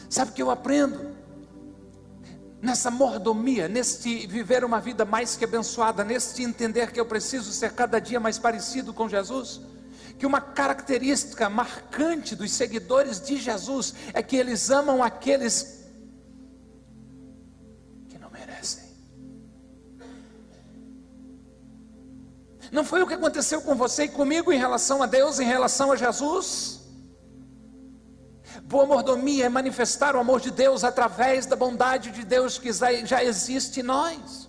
Sabe 0.08 0.30
o 0.30 0.34
que 0.34 0.42
eu 0.42 0.50
aprendo? 0.50 1.16
Nessa 2.60 2.90
mordomia, 2.90 3.68
neste 3.68 4.26
viver 4.26 4.64
uma 4.64 4.80
vida 4.80 5.04
mais 5.04 5.36
que 5.36 5.44
abençoada, 5.44 6.02
neste 6.04 6.42
entender 6.42 6.90
que 6.90 6.98
eu 6.98 7.06
preciso 7.06 7.52
ser 7.52 7.72
cada 7.72 7.98
dia 7.98 8.18
mais 8.18 8.38
parecido 8.38 8.92
com 8.92 9.08
Jesus, 9.08 9.60
que 10.18 10.26
uma 10.26 10.40
característica 10.40 11.50
marcante 11.50 12.34
dos 12.34 12.52
seguidores 12.52 13.20
de 13.20 13.36
Jesus 13.36 13.94
é 14.14 14.22
que 14.22 14.36
eles 14.36 14.70
amam 14.70 15.02
aqueles 15.02 15.75
Não 22.72 22.84
foi 22.84 23.02
o 23.02 23.06
que 23.06 23.14
aconteceu 23.14 23.60
com 23.62 23.74
você 23.74 24.04
e 24.04 24.08
comigo 24.08 24.52
em 24.52 24.58
relação 24.58 25.02
a 25.02 25.06
Deus, 25.06 25.38
em 25.38 25.44
relação 25.44 25.92
a 25.92 25.96
Jesus? 25.96 26.80
Boa 28.64 28.86
mordomia 28.86 29.46
é 29.46 29.48
manifestar 29.48 30.16
o 30.16 30.18
amor 30.18 30.40
de 30.40 30.50
Deus 30.50 30.82
através 30.82 31.46
da 31.46 31.54
bondade 31.54 32.10
de 32.10 32.24
Deus 32.24 32.58
que 32.58 32.72
já 32.72 33.22
existe 33.22 33.80
em 33.80 33.84
nós. 33.84 34.48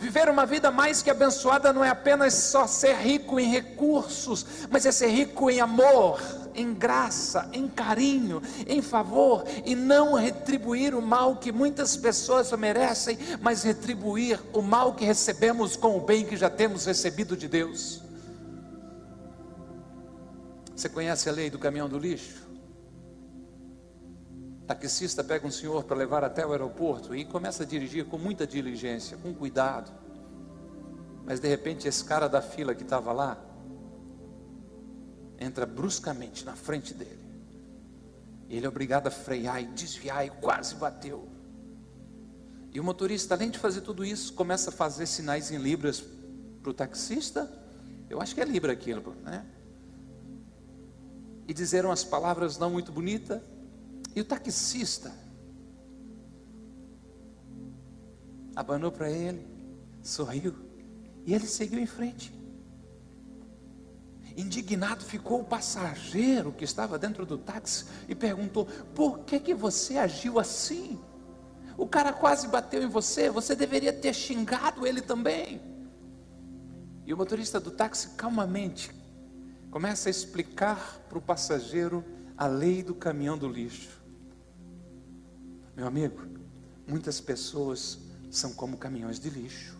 Viver 0.00 0.30
uma 0.30 0.46
vida 0.46 0.70
mais 0.70 1.02
que 1.02 1.10
abençoada 1.10 1.74
não 1.74 1.84
é 1.84 1.90
apenas 1.90 2.32
só 2.32 2.66
ser 2.66 2.96
rico 2.96 3.38
em 3.38 3.50
recursos, 3.50 4.46
mas 4.70 4.86
é 4.86 4.90
ser 4.90 5.08
rico 5.08 5.50
em 5.50 5.60
amor, 5.60 6.18
em 6.54 6.72
graça, 6.72 7.50
em 7.52 7.68
carinho, 7.68 8.40
em 8.66 8.80
favor 8.80 9.44
e 9.62 9.74
não 9.74 10.14
retribuir 10.14 10.94
o 10.94 11.02
mal 11.02 11.36
que 11.36 11.52
muitas 11.52 11.98
pessoas 11.98 12.50
merecem, 12.52 13.18
mas 13.42 13.62
retribuir 13.62 14.40
o 14.54 14.62
mal 14.62 14.94
que 14.94 15.04
recebemos 15.04 15.76
com 15.76 15.98
o 15.98 16.00
bem 16.00 16.24
que 16.24 16.34
já 16.34 16.48
temos 16.48 16.86
recebido 16.86 17.36
de 17.36 17.46
Deus. 17.46 18.00
Você 20.74 20.88
conhece 20.88 21.28
a 21.28 21.32
lei 21.32 21.50
do 21.50 21.58
caminhão 21.58 21.90
do 21.90 21.98
lixo? 21.98 22.49
Taxista 24.74 25.24
pega 25.24 25.46
um 25.46 25.50
senhor 25.50 25.82
para 25.84 25.96
levar 25.96 26.22
até 26.22 26.46
o 26.46 26.52
aeroporto 26.52 27.14
e 27.14 27.24
começa 27.24 27.64
a 27.64 27.66
dirigir 27.66 28.04
com 28.04 28.16
muita 28.16 28.46
diligência, 28.46 29.16
com 29.16 29.34
cuidado. 29.34 29.90
Mas 31.24 31.40
de 31.40 31.48
repente 31.48 31.88
esse 31.88 32.04
cara 32.04 32.28
da 32.28 32.40
fila 32.40 32.74
que 32.74 32.82
estava 32.82 33.12
lá 33.12 33.36
entra 35.38 35.66
bruscamente 35.66 36.44
na 36.44 36.54
frente 36.54 36.94
dele. 36.94 37.18
Ele 38.48 38.64
é 38.64 38.68
obrigado 38.68 39.08
a 39.08 39.10
frear 39.10 39.60
e 39.60 39.66
desviar 39.66 40.24
e 40.24 40.30
quase 40.30 40.74
bateu. 40.76 41.28
E 42.72 42.78
o 42.78 42.84
motorista, 42.84 43.34
além 43.34 43.50
de 43.50 43.58
fazer 43.58 43.80
tudo 43.80 44.04
isso, 44.04 44.32
começa 44.34 44.70
a 44.70 44.72
fazer 44.72 45.06
sinais 45.06 45.50
em 45.50 45.58
libras 45.58 46.04
para 46.62 46.70
o 46.70 46.74
taxista. 46.74 47.50
Eu 48.08 48.20
acho 48.20 48.34
que 48.34 48.40
é 48.40 48.44
libra 48.44 48.72
aquilo, 48.72 49.16
né? 49.22 49.44
E 51.48 51.54
dizer 51.54 51.84
umas 51.84 52.04
palavras 52.04 52.56
não 52.58 52.70
muito 52.70 52.92
bonitas. 52.92 53.40
E 54.14 54.20
o 54.20 54.24
taxista 54.24 55.12
abanou 58.54 58.90
para 58.90 59.10
ele, 59.10 59.46
sorriu 60.02 60.54
e 61.24 61.34
ele 61.34 61.46
seguiu 61.46 61.78
em 61.78 61.86
frente. 61.86 62.32
Indignado 64.36 65.04
ficou 65.04 65.40
o 65.40 65.44
passageiro 65.44 66.52
que 66.52 66.64
estava 66.64 66.98
dentro 66.98 67.26
do 67.26 67.36
táxi 67.36 67.86
e 68.08 68.14
perguntou: 68.14 68.66
Por 68.94 69.20
que 69.20 69.38
que 69.38 69.54
você 69.54 69.98
agiu 69.98 70.38
assim? 70.38 70.98
O 71.76 71.86
cara 71.86 72.12
quase 72.12 72.48
bateu 72.48 72.82
em 72.82 72.88
você, 72.88 73.30
você 73.30 73.54
deveria 73.54 73.92
ter 73.92 74.14
xingado 74.14 74.86
ele 74.86 75.00
também. 75.00 75.60
E 77.06 77.12
o 77.12 77.16
motorista 77.16 77.58
do 77.58 77.70
táxi, 77.70 78.10
calmamente, 78.10 78.90
começa 79.70 80.08
a 80.08 80.10
explicar 80.10 81.00
para 81.08 81.18
o 81.18 81.22
passageiro 81.22 82.04
a 82.36 82.46
lei 82.46 82.82
do 82.82 82.94
caminhão 82.94 83.36
do 83.36 83.48
lixo. 83.48 83.99
Meu 85.80 85.86
amigo, 85.86 86.20
muitas 86.86 87.22
pessoas 87.22 88.00
são 88.30 88.52
como 88.52 88.76
caminhões 88.76 89.18
de 89.18 89.30
lixo. 89.30 89.78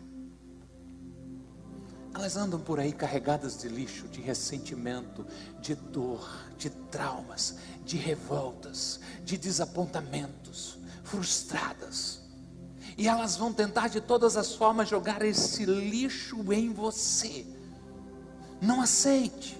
Elas 2.11 2.35
andam 2.35 2.59
por 2.59 2.79
aí 2.79 2.91
carregadas 2.91 3.55
de 3.59 3.67
lixo, 3.67 4.07
de 4.07 4.19
ressentimento, 4.19 5.23
de 5.61 5.75
dor, 5.75 6.27
de 6.57 6.71
traumas, 6.71 7.57
de 7.85 7.97
revoltas, 7.97 8.99
de 9.23 9.37
desapontamentos, 9.37 10.79
frustradas. 11.03 12.21
E 12.97 13.07
elas 13.07 13.37
vão 13.37 13.53
tentar 13.53 13.87
de 13.87 14.01
todas 14.01 14.35
as 14.37 14.55
formas 14.55 14.89
jogar 14.89 15.21
esse 15.21 15.65
lixo 15.65 16.51
em 16.51 16.73
você. 16.73 17.45
Não 18.59 18.81
aceite. 18.81 19.55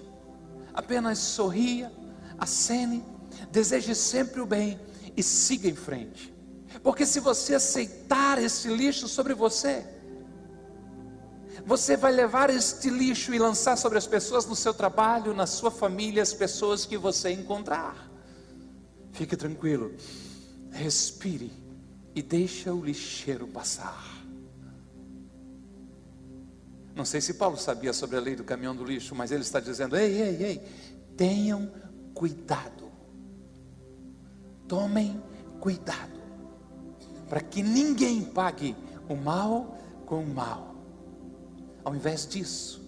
Apenas 0.74 1.18
sorria, 1.18 1.92
acene, 2.36 3.04
deseje 3.52 3.94
sempre 3.94 4.40
o 4.40 4.46
bem 4.46 4.76
e 5.16 5.22
siga 5.22 5.68
em 5.68 5.76
frente. 5.76 6.31
Porque 6.82 7.06
se 7.06 7.20
você 7.20 7.54
aceitar 7.54 8.42
esse 8.42 8.68
lixo 8.68 9.06
sobre 9.06 9.34
você, 9.34 9.84
você 11.64 11.96
vai 11.96 12.12
levar 12.12 12.50
este 12.50 12.90
lixo 12.90 13.32
e 13.32 13.38
lançar 13.38 13.76
sobre 13.76 13.98
as 13.98 14.06
pessoas 14.06 14.44
no 14.46 14.56
seu 14.56 14.74
trabalho, 14.74 15.32
na 15.32 15.46
sua 15.46 15.70
família, 15.70 16.22
as 16.22 16.34
pessoas 16.34 16.84
que 16.84 16.96
você 16.96 17.30
encontrar. 17.30 18.10
Fique 19.12 19.36
tranquilo, 19.36 19.94
respire 20.70 21.52
e 22.14 22.22
deixa 22.22 22.72
o 22.72 22.84
lixeiro 22.84 23.46
passar. 23.46 24.22
Não 26.94 27.04
sei 27.04 27.20
se 27.20 27.34
Paulo 27.34 27.56
sabia 27.56 27.92
sobre 27.92 28.16
a 28.16 28.20
lei 28.20 28.36
do 28.36 28.44
caminhão 28.44 28.74
do 28.74 28.84
lixo, 28.84 29.14
mas 29.14 29.30
ele 29.30 29.42
está 29.42 29.60
dizendo: 29.60 29.96
ei, 29.96 30.20
ei, 30.20 30.42
ei, 30.42 30.68
tenham 31.16 31.70
cuidado, 32.12 32.90
tomem 34.68 35.22
cuidado, 35.60 36.11
para 37.32 37.40
que 37.40 37.62
ninguém 37.62 38.22
pague 38.22 38.76
o 39.08 39.16
mal 39.16 39.78
com 40.04 40.22
o 40.22 40.34
mal. 40.34 40.74
Ao 41.82 41.96
invés 41.96 42.26
disso, 42.26 42.84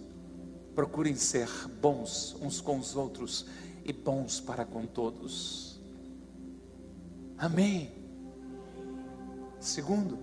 procurem 0.75 1.15
ser 1.15 1.49
bons 1.81 2.37
uns 2.39 2.61
com 2.61 2.77
os 2.77 2.95
outros 2.95 3.47
e 3.83 3.91
bons 3.91 4.39
para 4.39 4.63
com 4.63 4.85
todos. 4.85 5.81
Amém. 7.35 7.91
Segundo, 9.59 10.19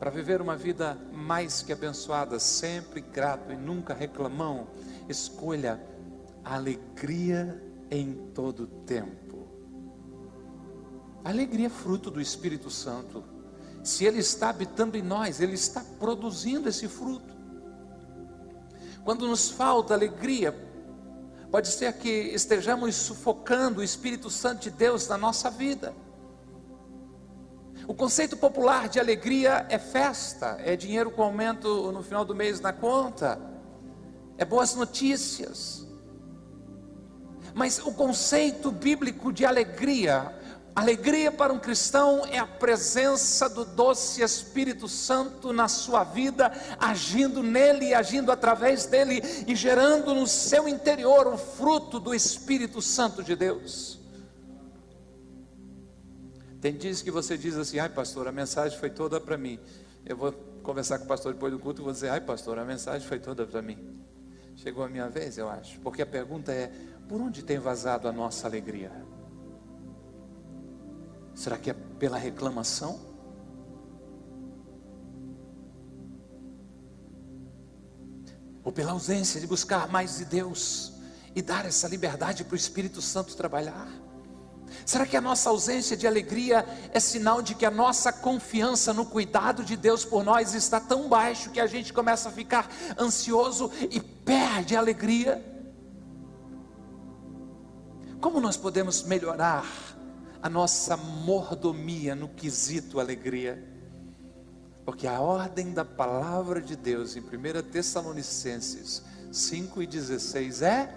para 0.00 0.10
viver 0.10 0.42
uma 0.42 0.56
vida 0.56 0.98
mais 1.12 1.62
que 1.62 1.72
abençoada, 1.72 2.40
sempre 2.40 3.00
grato 3.00 3.52
e 3.52 3.56
nunca 3.56 3.94
reclamão, 3.94 4.66
escolha 5.08 5.80
alegria 6.44 7.62
em 7.88 8.14
todo 8.34 8.66
tempo. 8.66 9.46
A 11.22 11.28
alegria 11.28 11.68
é 11.68 11.70
fruto 11.70 12.10
do 12.10 12.20
Espírito 12.20 12.68
Santo. 12.68 13.38
Se 13.82 14.04
Ele 14.04 14.18
está 14.18 14.50
habitando 14.50 14.96
em 14.96 15.02
nós, 15.02 15.40
Ele 15.40 15.54
está 15.54 15.84
produzindo 15.98 16.68
esse 16.68 16.86
fruto. 16.88 17.34
Quando 19.04 19.26
nos 19.26 19.50
falta 19.50 19.94
alegria, 19.94 20.54
pode 21.50 21.68
ser 21.68 21.92
que 21.94 22.08
estejamos 22.08 22.94
sufocando 22.94 23.80
o 23.80 23.84
Espírito 23.84 24.30
Santo 24.30 24.62
de 24.62 24.70
Deus 24.70 25.08
na 25.08 25.16
nossa 25.16 25.50
vida. 25.50 25.94
O 27.88 27.94
conceito 27.94 28.36
popular 28.36 28.88
de 28.88 29.00
alegria 29.00 29.66
é 29.68 29.78
festa, 29.78 30.56
é 30.60 30.76
dinheiro 30.76 31.10
com 31.10 31.22
aumento 31.22 31.90
no 31.90 32.02
final 32.02 32.24
do 32.24 32.34
mês 32.34 32.60
na 32.60 32.72
conta, 32.72 33.40
é 34.38 34.44
boas 34.44 34.74
notícias. 34.74 35.86
Mas 37.54 37.78
o 37.78 37.92
conceito 37.92 38.70
bíblico 38.70 39.32
de 39.32 39.44
alegria 39.44 40.39
Alegria 40.74 41.32
para 41.32 41.52
um 41.52 41.58
cristão 41.58 42.24
é 42.26 42.38
a 42.38 42.46
presença 42.46 43.48
do 43.48 43.64
doce 43.64 44.22
Espírito 44.22 44.86
Santo 44.86 45.52
na 45.52 45.66
sua 45.66 46.04
vida, 46.04 46.52
agindo 46.78 47.42
nele 47.42 47.92
agindo 47.92 48.30
através 48.30 48.86
dele 48.86 49.20
e 49.46 49.54
gerando 49.54 50.14
no 50.14 50.26
seu 50.26 50.68
interior 50.68 51.26
o 51.26 51.36
fruto 51.36 51.98
do 51.98 52.14
Espírito 52.14 52.80
Santo 52.80 53.22
de 53.22 53.34
Deus. 53.34 53.98
Tem 56.60 56.76
dias 56.76 57.02
que 57.02 57.10
você 57.10 57.36
diz 57.36 57.56
assim: 57.56 57.78
ai, 57.78 57.88
pastor, 57.88 58.28
a 58.28 58.32
mensagem 58.32 58.78
foi 58.78 58.90
toda 58.90 59.20
para 59.20 59.36
mim. 59.36 59.58
Eu 60.06 60.16
vou 60.16 60.32
conversar 60.62 60.98
com 60.98 61.04
o 61.04 61.08
pastor 61.08 61.32
depois 61.32 61.52
do 61.52 61.58
culto 61.58 61.82
e 61.82 61.84
vou 61.84 61.92
dizer: 61.92 62.10
ai, 62.10 62.20
pastor, 62.20 62.58
a 62.58 62.64
mensagem 62.64 63.06
foi 63.06 63.18
toda 63.18 63.44
para 63.46 63.60
mim. 63.60 63.78
Chegou 64.56 64.84
a 64.84 64.88
minha 64.88 65.08
vez, 65.08 65.38
eu 65.38 65.48
acho, 65.48 65.80
porque 65.80 66.02
a 66.02 66.06
pergunta 66.06 66.52
é: 66.52 66.70
por 67.08 67.20
onde 67.20 67.42
tem 67.42 67.58
vazado 67.58 68.06
a 68.06 68.12
nossa 68.12 68.46
alegria? 68.46 68.92
Será 71.34 71.56
que 71.56 71.70
é 71.70 71.74
pela 71.74 72.18
reclamação? 72.18 73.00
Ou 78.62 78.70
pela 78.72 78.92
ausência 78.92 79.40
de 79.40 79.46
buscar 79.46 79.88
mais 79.88 80.18
de 80.18 80.24
Deus 80.24 80.92
e 81.34 81.40
dar 81.40 81.64
essa 81.64 81.88
liberdade 81.88 82.44
para 82.44 82.54
o 82.54 82.56
Espírito 82.56 83.00
Santo 83.00 83.36
trabalhar? 83.36 83.88
Será 84.84 85.06
que 85.06 85.16
a 85.16 85.20
nossa 85.20 85.50
ausência 85.50 85.96
de 85.96 86.06
alegria 86.06 86.64
é 86.92 87.00
sinal 87.00 87.42
de 87.42 87.54
que 87.54 87.66
a 87.66 87.70
nossa 87.70 88.12
confiança 88.12 88.92
no 88.92 89.04
cuidado 89.04 89.64
de 89.64 89.76
Deus 89.76 90.04
por 90.04 90.24
nós 90.24 90.54
está 90.54 90.78
tão 90.80 91.08
baixo 91.08 91.50
que 91.50 91.60
a 91.60 91.66
gente 91.66 91.92
começa 91.92 92.28
a 92.28 92.32
ficar 92.32 92.68
ansioso 92.98 93.70
e 93.90 94.00
perde 94.00 94.76
a 94.76 94.78
alegria? 94.78 95.44
Como 98.20 98.40
nós 98.40 98.56
podemos 98.56 99.02
melhorar 99.02 99.64
a 100.42 100.48
nossa 100.48 100.96
mordomia 100.96 102.14
no 102.14 102.28
quesito 102.28 102.98
alegria. 102.98 103.62
Porque 104.84 105.06
a 105.06 105.20
ordem 105.20 105.72
da 105.72 105.84
palavra 105.84 106.60
de 106.60 106.74
Deus 106.74 107.16
em 107.16 107.20
1 107.20 107.70
Tessalonicenses 107.70 109.04
5 109.30 109.82
e 109.82 109.86
16 109.86 110.62
é. 110.62 110.96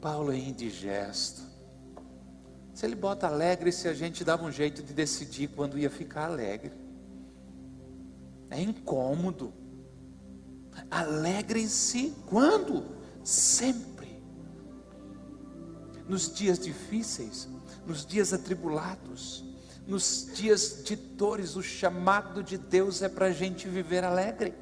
Paulo 0.00 0.32
é 0.32 0.36
indigesto. 0.36 1.42
Se 2.74 2.86
ele 2.86 2.96
bota 2.96 3.26
alegre, 3.26 3.70
se 3.70 3.86
a 3.88 3.94
gente 3.94 4.24
dava 4.24 4.44
um 4.44 4.50
jeito 4.50 4.82
de 4.82 4.92
decidir 4.94 5.48
quando 5.48 5.78
ia 5.78 5.90
ficar 5.90 6.24
alegre. 6.24 6.72
É 8.48 8.60
incômodo. 8.60 9.52
Alegrem-se 10.90 12.14
quando? 12.26 12.84
Sempre 13.22 13.89
nos 16.10 16.34
dias 16.34 16.58
difíceis, 16.58 17.48
nos 17.86 18.04
dias 18.04 18.32
atribulados, 18.32 19.44
nos 19.86 20.28
dias 20.34 20.82
de 20.84 20.96
dores, 20.96 21.54
o 21.54 21.62
chamado 21.62 22.42
de 22.42 22.58
Deus 22.58 23.00
é 23.00 23.08
para 23.08 23.26
a 23.26 23.32
gente 23.32 23.68
viver 23.68 24.02
alegre. 24.02 24.52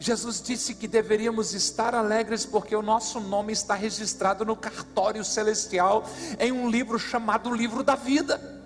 Jesus 0.00 0.42
disse 0.42 0.74
que 0.74 0.88
deveríamos 0.88 1.54
estar 1.54 1.94
alegres 1.94 2.44
porque 2.44 2.74
o 2.74 2.82
nosso 2.82 3.20
nome 3.20 3.52
está 3.52 3.74
registrado 3.74 4.44
no 4.44 4.56
cartório 4.56 5.24
celestial 5.24 6.04
em 6.40 6.50
um 6.50 6.68
livro 6.68 6.98
chamado 6.98 7.54
Livro 7.54 7.84
da 7.84 7.94
Vida. 7.94 8.60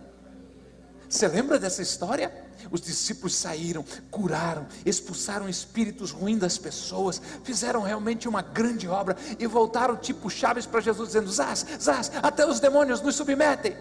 Você 1.06 1.28
lembra 1.28 1.58
dessa 1.58 1.82
história? 1.82 2.32
Os 2.70 2.80
discípulos 2.80 3.34
saíram, 3.34 3.84
curaram, 4.10 4.66
expulsaram 4.84 5.48
espíritos 5.48 6.10
ruins 6.10 6.38
das 6.38 6.58
pessoas, 6.58 7.20
fizeram 7.44 7.82
realmente 7.82 8.28
uma 8.28 8.42
grande 8.42 8.88
obra 8.88 9.16
e 9.38 9.46
voltaram 9.46 9.96
tipo 9.96 10.30
chaves 10.30 10.66
para 10.66 10.80
Jesus, 10.80 11.08
dizendo: 11.08 11.30
Zaz, 11.30 11.66
Zaz, 11.80 12.12
até 12.22 12.46
os 12.46 12.60
demônios 12.60 13.00
nos 13.00 13.14
submetem. 13.14 13.76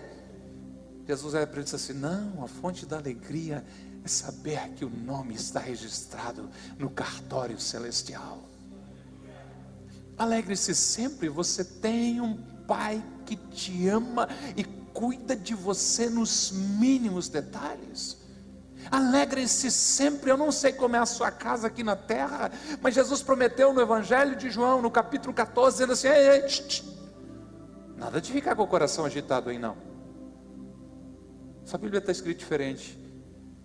Jesus 1.07 1.33
era 1.33 1.45
para 1.45 1.57
ele 1.57 1.63
disse 1.63 1.75
assim: 1.75 1.93
Não, 1.93 2.43
a 2.43 2.47
fonte 2.47 2.85
da 2.85 2.97
alegria 2.97 3.65
é 4.03 4.07
saber 4.07 4.69
que 4.75 4.85
o 4.85 4.89
nome 4.89 5.35
está 5.35 5.59
registrado 5.59 6.49
no 6.77 6.89
cartório 6.89 7.59
celestial. 7.59 8.49
Alegre-se 10.17 10.75
sempre, 10.75 11.29
você 11.29 11.63
tem 11.63 12.21
um 12.21 12.51
Pai 12.67 13.03
que 13.25 13.35
te 13.35 13.89
ama 13.89 14.29
e 14.55 14.63
cuida 14.63 15.35
de 15.35 15.53
você 15.53 16.09
nos 16.09 16.51
mínimos 16.51 17.27
detalhes. 17.27 18.20
Alegrem-se 18.89 19.69
sempre. 19.69 20.31
Eu 20.31 20.37
não 20.37 20.51
sei 20.51 20.73
como 20.73 20.95
é 20.95 20.99
a 20.99 21.05
sua 21.05 21.29
casa 21.31 21.67
aqui 21.67 21.83
na 21.83 21.95
terra, 21.95 22.51
mas 22.81 22.95
Jesus 22.95 23.21
prometeu 23.21 23.73
no 23.73 23.81
Evangelho 23.81 24.35
de 24.35 24.49
João, 24.49 24.81
no 24.81 24.89
capítulo 24.89 25.33
14, 25.33 25.75
dizendo 25.75 25.93
assim: 25.93 26.07
ei, 26.07 26.29
ei, 26.29 26.41
tch, 26.43 26.67
tch. 26.67 26.83
nada 27.95 28.19
de 28.19 28.31
ficar 28.31 28.55
com 28.55 28.63
o 28.63 28.67
coração 28.67 29.05
agitado 29.05 29.49
aí, 29.49 29.59
não. 29.59 29.77
Sua 31.65 31.77
Bíblia 31.77 31.99
está 31.99 32.11
escrito 32.11 32.39
diferente. 32.39 32.99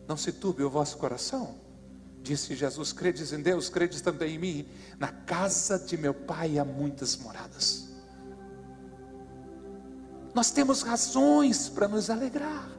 Não 0.06 0.16
se 0.16 0.32
turbe 0.32 0.62
o 0.62 0.70
vosso 0.70 0.96
coração. 0.98 1.56
Disse 2.22 2.54
Jesus: 2.54 2.92
Credes 2.92 3.32
em 3.32 3.40
Deus, 3.40 3.68
credes 3.68 4.00
também 4.00 4.34
em 4.34 4.38
mim. 4.38 4.68
Na 4.98 5.08
casa 5.08 5.78
de 5.78 5.96
meu 5.96 6.12
pai 6.12 6.58
há 6.58 6.64
muitas 6.64 7.16
moradas. 7.16 7.88
Nós 10.34 10.50
temos 10.50 10.82
razões 10.82 11.68
para 11.68 11.88
nos 11.88 12.10
alegrar. 12.10 12.75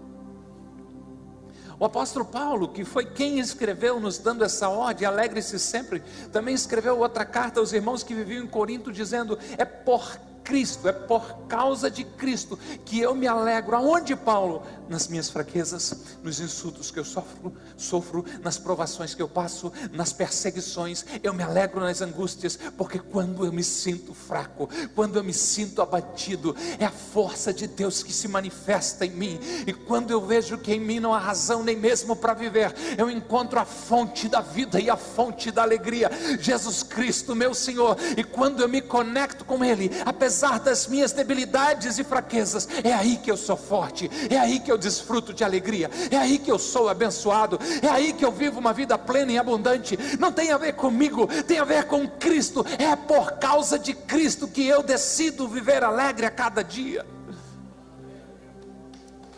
O 1.79 1.85
apóstolo 1.85 2.25
Paulo, 2.25 2.69
que 2.69 2.83
foi 2.83 3.05
quem 3.05 3.39
escreveu, 3.39 3.99
nos 3.99 4.17
dando 4.17 4.43
essa 4.43 4.67
ordem, 4.67 5.07
alegre-se 5.07 5.59
sempre, 5.59 6.01
também 6.31 6.55
escreveu 6.55 6.97
outra 6.97 7.23
carta 7.23 7.59
aos 7.59 7.71
irmãos 7.71 8.01
que 8.01 8.15
viviam 8.15 8.43
em 8.43 8.47
Corinto, 8.47 8.91
dizendo: 8.91 9.37
É 9.57 9.65
por 9.65 10.19
Cristo, 10.43 10.87
é 10.87 10.91
por 10.91 11.47
causa 11.47 11.89
de 11.89 12.03
Cristo 12.03 12.57
que 12.85 12.99
eu 12.99 13.13
me 13.13 13.27
alegro. 13.27 13.75
Aonde, 13.75 14.15
Paulo? 14.15 14.63
Nas 14.87 15.07
minhas 15.07 15.29
fraquezas, 15.29 15.95
nos 16.23 16.39
insultos 16.39 16.89
que 16.89 16.97
eu 16.97 17.03
sofro, 17.03 17.53
sofro, 17.75 18.23
nas 18.41 18.57
provações 18.57 19.13
que 19.13 19.21
eu 19.21 19.27
passo, 19.27 19.71
nas 19.91 20.13
perseguições, 20.13 21.05
eu 21.21 21.33
me 21.33 21.43
alegro 21.43 21.81
nas 21.81 22.01
angústias, 22.01 22.57
porque 22.77 22.97
quando 22.97 23.45
eu 23.45 23.51
me 23.51 23.63
sinto 23.63 24.13
fraco, 24.13 24.69
quando 24.95 25.17
eu 25.17 25.23
me 25.23 25.33
sinto 25.33 25.81
abatido, 25.81 26.55
é 26.79 26.85
a 26.85 26.89
força 26.89 27.53
de 27.53 27.67
Deus 27.67 28.01
que 28.01 28.13
se 28.13 28.29
manifesta 28.29 29.05
em 29.05 29.11
mim, 29.11 29.39
e 29.67 29.73
quando 29.73 30.11
eu 30.11 30.25
vejo 30.25 30.57
que 30.57 30.73
em 30.73 30.79
mim 30.79 31.01
não 31.01 31.13
há 31.13 31.19
razão 31.19 31.63
nem 31.63 31.75
mesmo 31.75 32.15
para 32.15 32.33
viver, 32.33 32.73
eu 32.97 33.09
encontro 33.09 33.59
a 33.59 33.65
fonte 33.65 34.29
da 34.29 34.39
vida 34.39 34.79
e 34.79 34.89
a 34.89 34.95
fonte 34.95 35.51
da 35.51 35.63
alegria, 35.63 36.09
Jesus 36.39 36.81
Cristo, 36.81 37.35
meu 37.35 37.53
Senhor, 37.53 37.97
e 38.15 38.23
quando 38.23 38.61
eu 38.61 38.69
me 38.69 38.81
conecto 38.81 39.43
com 39.43 39.65
Ele, 39.65 39.91
apesar 40.05 40.36
apesar 40.37 40.59
das 40.59 40.85
minhas 40.85 41.11
debilidades 41.11 41.97
e 41.97 42.03
fraquezas, 42.03 42.67
é 42.83 42.93
aí 42.93 43.17
que 43.17 43.31
eu 43.31 43.37
sou 43.37 43.57
forte, 43.57 44.09
é 44.29 44.37
aí 44.37 44.59
que 44.59 44.71
eu 44.71 44.77
desfruto 44.77 45.33
de 45.33 45.43
alegria, 45.43 45.89
é 46.11 46.17
aí 46.17 46.37
que 46.37 46.51
eu 46.51 46.59
sou 46.59 46.89
abençoado, 46.89 47.59
é 47.81 47.87
aí 47.87 48.13
que 48.13 48.23
eu 48.23 48.31
vivo 48.31 48.59
uma 48.59 48.71
vida 48.71 48.99
plena 48.99 49.31
e 49.31 49.37
abundante. 49.39 49.97
Não 50.19 50.31
tem 50.31 50.51
a 50.51 50.57
ver 50.57 50.73
comigo, 50.73 51.25
tem 51.43 51.57
a 51.57 51.63
ver 51.63 51.85
com 51.85 52.07
Cristo. 52.07 52.63
É 52.77 52.95
por 52.95 53.39
causa 53.39 53.79
de 53.79 53.95
Cristo 53.95 54.47
que 54.47 54.63
eu 54.63 54.83
decido 54.83 55.47
viver 55.47 55.83
alegre 55.83 56.27
a 56.27 56.29
cada 56.29 56.63
dia. 56.63 57.03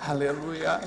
Aleluia. 0.06 0.82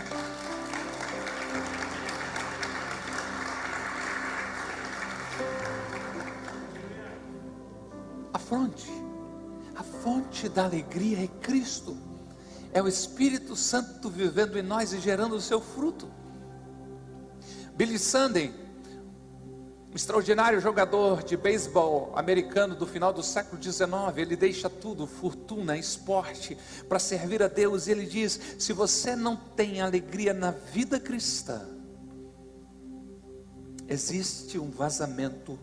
Afronte 8.35 9.12
a 9.77 9.83
fonte 9.83 10.49
da 10.49 10.65
alegria 10.65 11.25
é 11.25 11.27
Cristo, 11.27 11.97
é 12.73 12.83
o 12.83 12.89
Espírito 12.89 13.55
Santo 13.55 14.09
vivendo 14.09 14.59
em 14.59 14.63
nós 14.63 14.93
e 14.93 15.01
gerando 15.01 15.35
o 15.37 15.41
seu 15.41 15.61
fruto. 15.61 16.09
Billy 17.75 17.99
Sunday, 17.99 18.53
um 19.93 19.97
extraordinário 19.97 20.59
jogador 20.61 21.23
de 21.23 21.37
beisebol 21.37 22.13
americano 22.17 22.75
do 22.75 22.87
final 22.87 23.13
do 23.13 23.23
século 23.23 23.63
XIX, 23.63 23.89
ele 24.17 24.37
deixa 24.37 24.71
tudo, 24.71 25.07
fortuna, 25.07 25.77
esporte, 25.77 26.57
para 26.89 26.99
servir 26.99 27.43
a 27.43 27.49
Deus, 27.49 27.87
e 27.87 27.91
ele 27.91 28.07
diz: 28.07 28.41
se 28.59 28.73
você 28.73 29.15
não 29.15 29.37
tem 29.37 29.83
alegria 29.83 30.33
na 30.33 30.51
vida 30.51 30.99
cristã, 30.99 31.61
existe 33.87 34.59
um 34.59 34.71
vazamento 34.71 35.59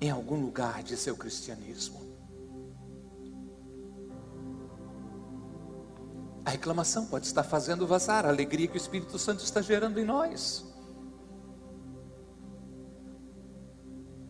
em 0.00 0.10
algum 0.10 0.40
lugar 0.40 0.82
de 0.82 0.96
seu 0.96 1.16
cristianismo. 1.16 2.01
A 6.44 6.50
reclamação 6.50 7.06
pode 7.06 7.26
estar 7.26 7.44
fazendo 7.44 7.86
vazar 7.86 8.26
a 8.26 8.28
alegria 8.28 8.66
que 8.66 8.76
o 8.76 8.76
Espírito 8.76 9.18
Santo 9.18 9.44
está 9.44 9.62
gerando 9.62 10.00
em 10.00 10.04
nós. 10.04 10.64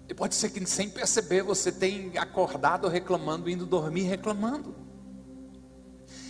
E 0.09 0.14
pode 0.14 0.35
ser 0.35 0.51
que 0.51 0.64
sem 0.66 0.90
perceber 0.90 1.42
você 1.42 1.72
tenha 1.72 2.20
acordado 2.20 2.87
reclamando, 2.87 3.48
indo 3.48 3.64
dormir 3.64 4.03
reclamando. 4.03 4.75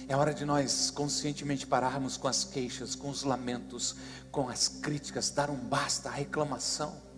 É 0.06 0.16
hora 0.16 0.32
de 0.32 0.44
nós 0.44 0.90
conscientemente 0.90 1.66
pararmos 1.66 2.16
com 2.16 2.28
as 2.28 2.44
queixas, 2.44 2.94
com 2.94 3.08
os 3.08 3.24
lamentos, 3.24 3.96
com 4.30 4.48
as 4.48 4.68
críticas, 4.68 5.30
dar 5.30 5.50
um 5.50 5.56
basta 5.56 6.08
à 6.08 6.12
reclamação 6.12 7.11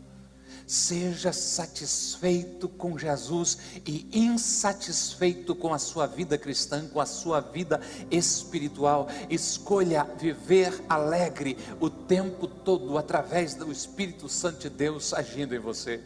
Seja 0.66 1.32
satisfeito 1.32 2.68
com 2.68 2.98
Jesus 2.98 3.58
e 3.86 4.08
insatisfeito 4.12 5.54
com 5.54 5.74
a 5.74 5.78
sua 5.78 6.06
vida 6.06 6.38
cristã, 6.38 6.88
com 6.88 7.00
a 7.00 7.06
sua 7.06 7.40
vida 7.40 7.80
espiritual. 8.10 9.08
Escolha 9.28 10.04
viver 10.18 10.72
alegre 10.88 11.58
o 11.80 11.90
tempo 11.90 12.46
todo 12.46 12.96
através 12.96 13.54
do 13.54 13.70
Espírito 13.70 14.28
Santo 14.28 14.60
de 14.60 14.70
Deus 14.70 15.12
agindo 15.12 15.54
em 15.54 15.58
você. 15.58 16.02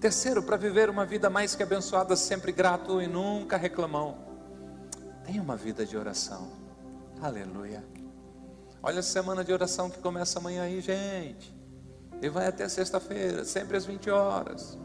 Terceiro, 0.00 0.42
para 0.42 0.56
viver 0.56 0.88
uma 0.90 1.04
vida 1.04 1.28
mais 1.28 1.56
que 1.56 1.62
abençoada, 1.62 2.14
sempre 2.14 2.52
grato 2.52 3.02
e 3.02 3.06
nunca 3.08 3.56
reclamão. 3.56 4.16
Tenha 5.24 5.42
uma 5.42 5.56
vida 5.56 5.84
de 5.84 5.96
oração. 5.96 6.52
Aleluia. 7.20 7.84
Olha 8.80 9.00
a 9.00 9.02
semana 9.02 9.42
de 9.42 9.52
oração 9.52 9.90
que 9.90 9.98
começa 9.98 10.38
amanhã 10.38 10.62
aí, 10.62 10.80
gente. 10.80 11.57
E 12.20 12.28
vai 12.28 12.46
até 12.46 12.68
sexta-feira, 12.68 13.44
sempre 13.44 13.76
às 13.76 13.84
20 13.84 14.10
horas. 14.10 14.78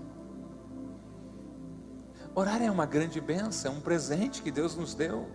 Orar 2.36 2.62
é 2.62 2.70
uma 2.70 2.86
grande 2.86 3.22
benção, 3.22 3.74
é 3.74 3.76
um 3.78 3.82
presente 3.82 4.42
que 4.42 4.52
Deus 4.52 4.76
nos 4.76 4.94
deu. 4.94 5.28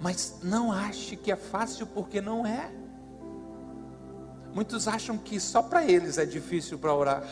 Mas 0.00 0.38
não 0.42 0.72
ache 0.72 1.16
que 1.16 1.32
é 1.32 1.36
fácil, 1.36 1.86
porque 1.86 2.20
não 2.20 2.46
é. 2.46 2.70
Muitos 4.52 4.86
acham 4.86 5.18
que 5.18 5.40
só 5.40 5.62
para 5.62 5.84
eles 5.84 6.16
é 6.16 6.24
difícil 6.24 6.78
para 6.78 6.94
orar. 6.94 7.24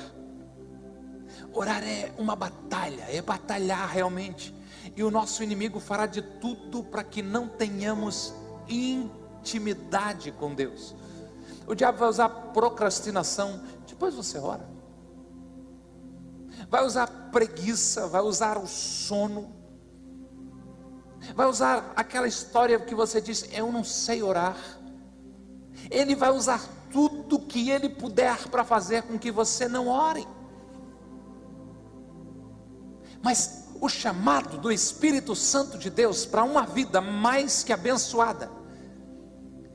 Orar 1.53 1.83
é 1.85 2.13
uma 2.19 2.35
batalha, 2.35 3.05
é 3.09 3.23
batalhar 3.23 3.89
realmente. 3.89 4.55
E 4.97 5.05
o 5.05 5.11
nosso 5.11 5.43
inimigo 5.43 5.79
fará 5.79 6.07
de 6.07 6.23
tudo 6.23 6.83
para 6.83 7.05
que 7.05 7.23
não 7.23 7.47
tenhamos 7.47 8.35
intimidade 8.69 10.33
com 10.33 10.53
Deus. 10.53 10.97
O 11.67 11.75
diabo 11.75 11.99
vai 11.99 12.09
usar 12.09 12.29
procrastinação, 12.29 13.63
depois 13.87 14.15
você 14.15 14.39
ora. 14.39 14.69
Vai 16.69 16.85
usar 16.85 17.07
preguiça, 17.31 18.07
vai 18.07 18.23
usar 18.23 18.59
o 18.59 18.67
sono. 18.67 19.55
Vai 21.35 21.47
usar 21.47 21.93
aquela 21.95 22.27
história 22.27 22.79
que 22.81 22.95
você 22.95 23.21
diz, 23.21 23.49
eu 23.53 23.71
não 23.71 23.85
sei 23.85 24.23
orar. 24.23 24.57
Ele 25.91 26.15
vai 26.15 26.31
usar 26.31 26.61
tudo 26.91 27.39
que 27.39 27.71
ele 27.71 27.89
puder 27.89 28.49
para 28.49 28.65
fazer 28.65 29.03
com 29.03 29.19
que 29.19 29.31
você 29.31 29.69
não 29.69 29.89
ore. 29.89 30.27
Mas 33.23 33.69
o 33.81 33.89
chamado 33.89 34.59
do 34.59 34.71
Espírito 34.71 35.35
Santo 35.35 35.79
de 35.79 35.91
Deus 35.91 36.27
para 36.27 36.45
uma 36.45 36.67
vida 36.67 37.01
mais 37.01 37.63
que 37.63 37.73
abençoada 37.73 38.51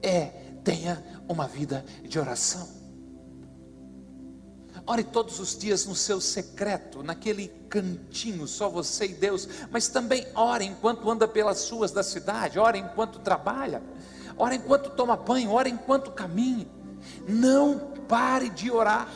é 0.02 0.26
tenha 0.64 1.17
uma 1.28 1.48
vida 1.48 1.84
de 2.04 2.20
oração. 2.20 2.78
Ore 4.86 5.04
todos 5.04 5.40
os 5.40 5.58
dias 5.58 5.86
no 5.86 5.94
seu 5.94 6.22
secreto, 6.22 7.04
naquele 7.04 7.50
cantinho, 7.70 8.48
só 8.48 8.70
você 8.70 9.08
e 9.08 9.14
Deus, 9.14 9.48
mas 9.70 9.90
também 9.90 10.26
ore 10.34 10.64
enquanto 10.64 11.10
anda 11.12 11.28
pelas 11.28 11.70
ruas 11.70 11.92
da 11.92 12.02
cidade, 12.02 12.58
ore 12.58 12.80
enquanto 12.80 13.20
trabalha, 13.20 13.84
ore 14.38 14.56
enquanto 14.56 14.92
toma 14.92 15.18
banho, 15.18 15.52
ore 15.52 15.70
enquanto 15.70 16.12
caminha. 16.12 16.66
Não 17.28 17.78
pare 18.08 18.50
de 18.50 18.72
orar. 18.72 19.10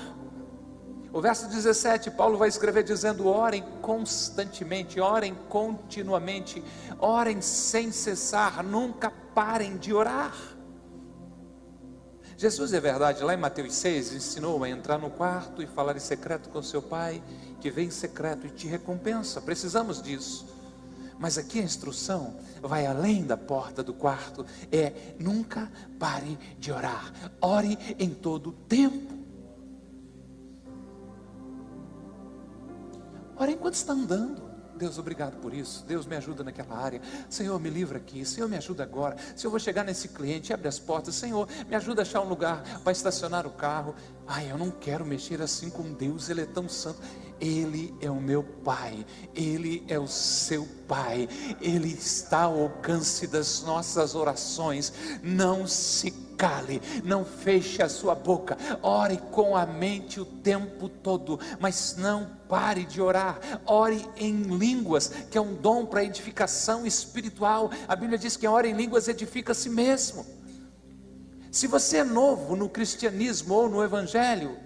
O 1.13 1.21
verso 1.21 1.47
17, 1.47 2.11
Paulo 2.11 2.37
vai 2.37 2.49
escrever 2.49 2.83
dizendo: 2.83 3.27
orem 3.27 3.63
constantemente, 3.81 4.99
orem 4.99 5.35
continuamente, 5.47 6.63
orem 6.99 7.41
sem 7.41 7.91
cessar, 7.91 8.63
nunca 8.63 9.09
parem 9.33 9.77
de 9.77 9.93
orar. 9.93 10.33
Jesus, 12.41 12.73
é 12.73 12.79
verdade, 12.79 13.23
lá 13.23 13.35
em 13.35 13.37
Mateus 13.37 13.75
6, 13.75 14.13
ensinou 14.15 14.63
a 14.63 14.67
entrar 14.67 14.97
no 14.97 15.11
quarto 15.11 15.61
e 15.61 15.67
falar 15.67 15.95
em 15.95 15.99
secreto 15.99 16.49
com 16.49 16.59
seu 16.63 16.81
pai, 16.81 17.21
que 17.59 17.69
vem 17.69 17.85
em 17.85 17.91
secreto 17.91 18.47
e 18.47 18.49
te 18.49 18.65
recompensa. 18.65 19.39
Precisamos 19.39 20.01
disso. 20.01 20.47
Mas 21.19 21.37
aqui 21.37 21.59
a 21.59 21.63
instrução 21.63 22.35
vai 22.59 22.87
além 22.87 23.23
da 23.23 23.37
porta 23.37 23.83
do 23.83 23.93
quarto, 23.93 24.43
é 24.71 25.13
nunca 25.19 25.71
pare 25.99 26.35
de 26.57 26.71
orar. 26.71 27.13
Ore 27.39 27.77
em 27.99 28.09
todo 28.09 28.51
tempo. 28.51 29.13
Ore 33.37 33.51
enquanto 33.51 33.75
está 33.75 33.93
andando. 33.93 34.50
Deus, 34.81 34.97
obrigado 34.97 35.39
por 35.39 35.53
isso. 35.53 35.85
Deus, 35.85 36.07
me 36.07 36.15
ajuda 36.15 36.43
naquela 36.43 36.75
área. 36.75 36.99
Senhor, 37.29 37.59
me 37.59 37.69
livra 37.69 37.99
aqui. 37.99 38.25
Senhor, 38.25 38.49
me 38.49 38.57
ajuda 38.57 38.81
agora. 38.81 39.15
Senhor, 39.35 39.51
vou 39.51 39.59
chegar 39.59 39.83
nesse 39.83 40.07
cliente, 40.07 40.51
abre 40.51 40.67
as 40.67 40.79
portas. 40.79 41.13
Senhor, 41.13 41.47
me 41.69 41.75
ajuda 41.75 42.01
a 42.01 42.03
achar 42.03 42.19
um 42.19 42.27
lugar 42.27 42.63
para 42.83 42.91
estacionar 42.91 43.45
o 43.45 43.51
carro. 43.51 43.93
Ai, 44.33 44.49
eu 44.49 44.57
não 44.57 44.71
quero 44.71 45.05
mexer 45.05 45.41
assim 45.41 45.69
com 45.69 45.91
Deus, 45.91 46.29
Ele 46.29 46.39
é 46.39 46.45
tão 46.45 46.69
santo. 46.69 47.01
Ele 47.37 47.93
é 47.99 48.09
o 48.09 48.15
meu 48.15 48.41
Pai, 48.41 49.05
Ele 49.35 49.83
é 49.89 49.99
o 49.99 50.07
seu 50.07 50.65
Pai, 50.87 51.27
Ele 51.59 51.89
está 51.89 52.43
ao 52.43 52.61
alcance 52.61 53.27
das 53.27 53.61
nossas 53.63 54.15
orações. 54.15 54.93
Não 55.21 55.67
se 55.67 56.11
cale, 56.37 56.81
não 57.03 57.25
feche 57.25 57.83
a 57.83 57.89
sua 57.89 58.15
boca, 58.15 58.57
ore 58.81 59.17
com 59.17 59.53
a 59.53 59.65
mente 59.65 60.21
o 60.21 60.25
tempo 60.25 60.87
todo, 60.87 61.37
mas 61.59 61.97
não 61.97 62.31
pare 62.47 62.85
de 62.85 63.01
orar, 63.01 63.37
ore 63.65 64.07
em 64.15 64.43
línguas, 64.43 65.09
que 65.29 65.37
é 65.37 65.41
um 65.41 65.55
dom 65.55 65.85
para 65.85 66.05
edificação 66.05 66.85
espiritual. 66.85 67.69
A 67.85 67.97
Bíblia 67.97 68.17
diz 68.17 68.37
que 68.37 68.41
quem 68.41 68.49
ora 68.49 68.65
em 68.65 68.73
línguas 68.73 69.09
edifica 69.09 69.51
a 69.51 69.55
si 69.55 69.69
mesmo. 69.69 70.25
Se 71.51 71.67
você 71.67 71.97
é 71.97 72.03
novo 72.05 72.55
no 72.55 72.69
cristianismo 72.69 73.53
ou 73.53 73.69
no 73.69 73.83
evangelho, 73.83 74.57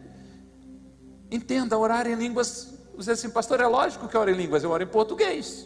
entenda, 1.32 1.76
orar 1.76 2.06
em 2.06 2.13
línguas, 2.13 2.76
você 2.95 3.12
assim, 3.12 3.30
pastor, 3.30 3.60
é 3.60 3.65
lógico 3.65 4.08
que 4.08 4.15
eu 4.15 4.21
oro 4.21 4.30
em 4.30 4.36
línguas, 4.36 4.63
eu 4.63 4.69
oro 4.69 4.84
em 4.84 4.88
português. 4.88 5.65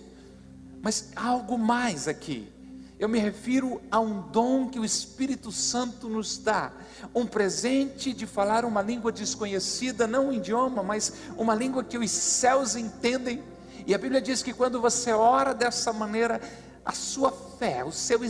Mas 0.81 1.11
há 1.17 1.27
algo 1.27 1.57
mais 1.57 2.07
aqui. 2.07 2.49
Eu 2.97 3.09
me 3.09 3.19
refiro 3.19 3.81
a 3.91 3.99
um 3.99 4.29
dom 4.29 4.69
que 4.69 4.79
o 4.79 4.85
Espírito 4.85 5.51
Santo 5.51 6.07
nos 6.07 6.37
dá, 6.37 6.71
um 7.13 7.25
presente 7.25 8.13
de 8.13 8.25
falar 8.25 8.63
uma 8.63 8.81
língua 8.81 9.11
desconhecida, 9.11 10.07
não 10.07 10.29
um 10.29 10.33
idioma, 10.33 10.81
mas 10.83 11.13
uma 11.37 11.53
língua 11.53 11.83
que 11.83 11.97
os 11.97 12.11
céus 12.11 12.77
entendem. 12.77 13.43
E 13.85 13.93
a 13.93 13.97
Bíblia 13.97 14.21
diz 14.21 14.41
que 14.41 14.53
quando 14.53 14.79
você 14.79 15.11
ora 15.11 15.53
dessa 15.53 15.91
maneira, 15.91 16.41
a 16.85 16.93
sua 16.93 17.31
fé, 17.31 17.83
o 17.83 17.91
seu 17.91 18.23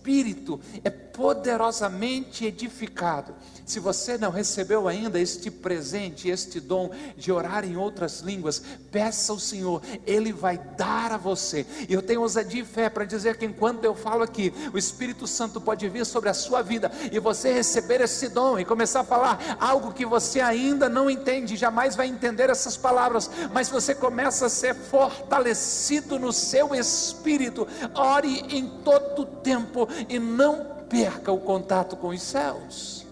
espírito 0.00 0.58
é 0.82 0.88
poderosamente 0.88 2.46
edificado. 2.46 3.34
Se 3.66 3.78
você 3.78 4.16
não 4.16 4.30
recebeu 4.30 4.88
ainda 4.88 5.20
este 5.20 5.50
presente, 5.50 6.28
este 6.28 6.58
dom 6.58 6.90
de 7.16 7.30
orar 7.30 7.64
em 7.64 7.76
outras 7.76 8.20
línguas, 8.20 8.62
peça 8.90 9.30
ao 9.30 9.38
Senhor, 9.38 9.82
Ele 10.06 10.32
vai 10.32 10.58
dar 10.76 11.12
a 11.12 11.16
você. 11.16 11.66
E 11.88 11.92
eu 11.92 12.02
tenho 12.02 12.22
ousadia 12.22 12.62
e 12.62 12.64
fé 12.64 12.88
para 12.88 13.04
dizer 13.04 13.36
que 13.36 13.44
enquanto 13.44 13.84
eu 13.84 13.94
falo 13.94 14.22
aqui, 14.22 14.52
o 14.72 14.78
Espírito 14.78 15.26
Santo 15.26 15.60
pode 15.60 15.88
vir 15.88 16.06
sobre 16.06 16.30
a 16.30 16.34
sua 16.34 16.62
vida 16.62 16.90
e 17.12 17.18
você 17.20 17.52
receber 17.52 18.00
esse 18.00 18.28
dom 18.28 18.58
e 18.58 18.64
começar 18.64 19.00
a 19.00 19.04
falar 19.04 19.56
algo 19.60 19.92
que 19.92 20.06
você 20.06 20.40
ainda 20.40 20.88
não 20.88 21.10
entende, 21.10 21.56
jamais 21.56 21.94
vai 21.94 22.08
entender 22.08 22.50
essas 22.50 22.76
palavras, 22.76 23.30
mas 23.52 23.68
você 23.68 23.94
começa 23.94 24.46
a 24.46 24.50
ser 24.50 24.74
fortalecido 24.74 26.18
no 26.18 26.32
seu 26.32 26.74
espírito. 26.74 27.68
Ore 27.94 28.40
em 28.48 28.68
todo 28.82 29.26
tempo 29.26 29.86
e 30.08 30.18
não 30.18 30.64
perca 30.88 31.30
o 31.30 31.38
contato 31.38 31.96
com 31.96 32.08
os 32.08 32.22
céus. 32.22 33.06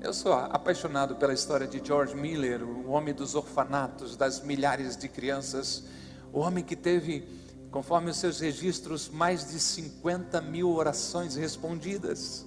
Eu 0.00 0.12
sou 0.12 0.32
apaixonado 0.32 1.16
pela 1.16 1.32
história 1.32 1.66
de 1.66 1.84
George 1.84 2.14
Miller, 2.14 2.62
o 2.62 2.90
homem 2.90 3.12
dos 3.12 3.34
orfanatos, 3.34 4.16
das 4.16 4.40
milhares 4.40 4.96
de 4.96 5.08
crianças, 5.08 5.84
o 6.32 6.38
homem 6.38 6.62
que 6.62 6.76
teve, 6.76 7.26
conforme 7.70 8.10
os 8.10 8.16
seus 8.16 8.38
registros, 8.38 9.08
mais 9.08 9.50
de 9.50 9.58
50 9.58 10.40
mil 10.42 10.70
orações 10.70 11.34
respondidas. 11.34 12.46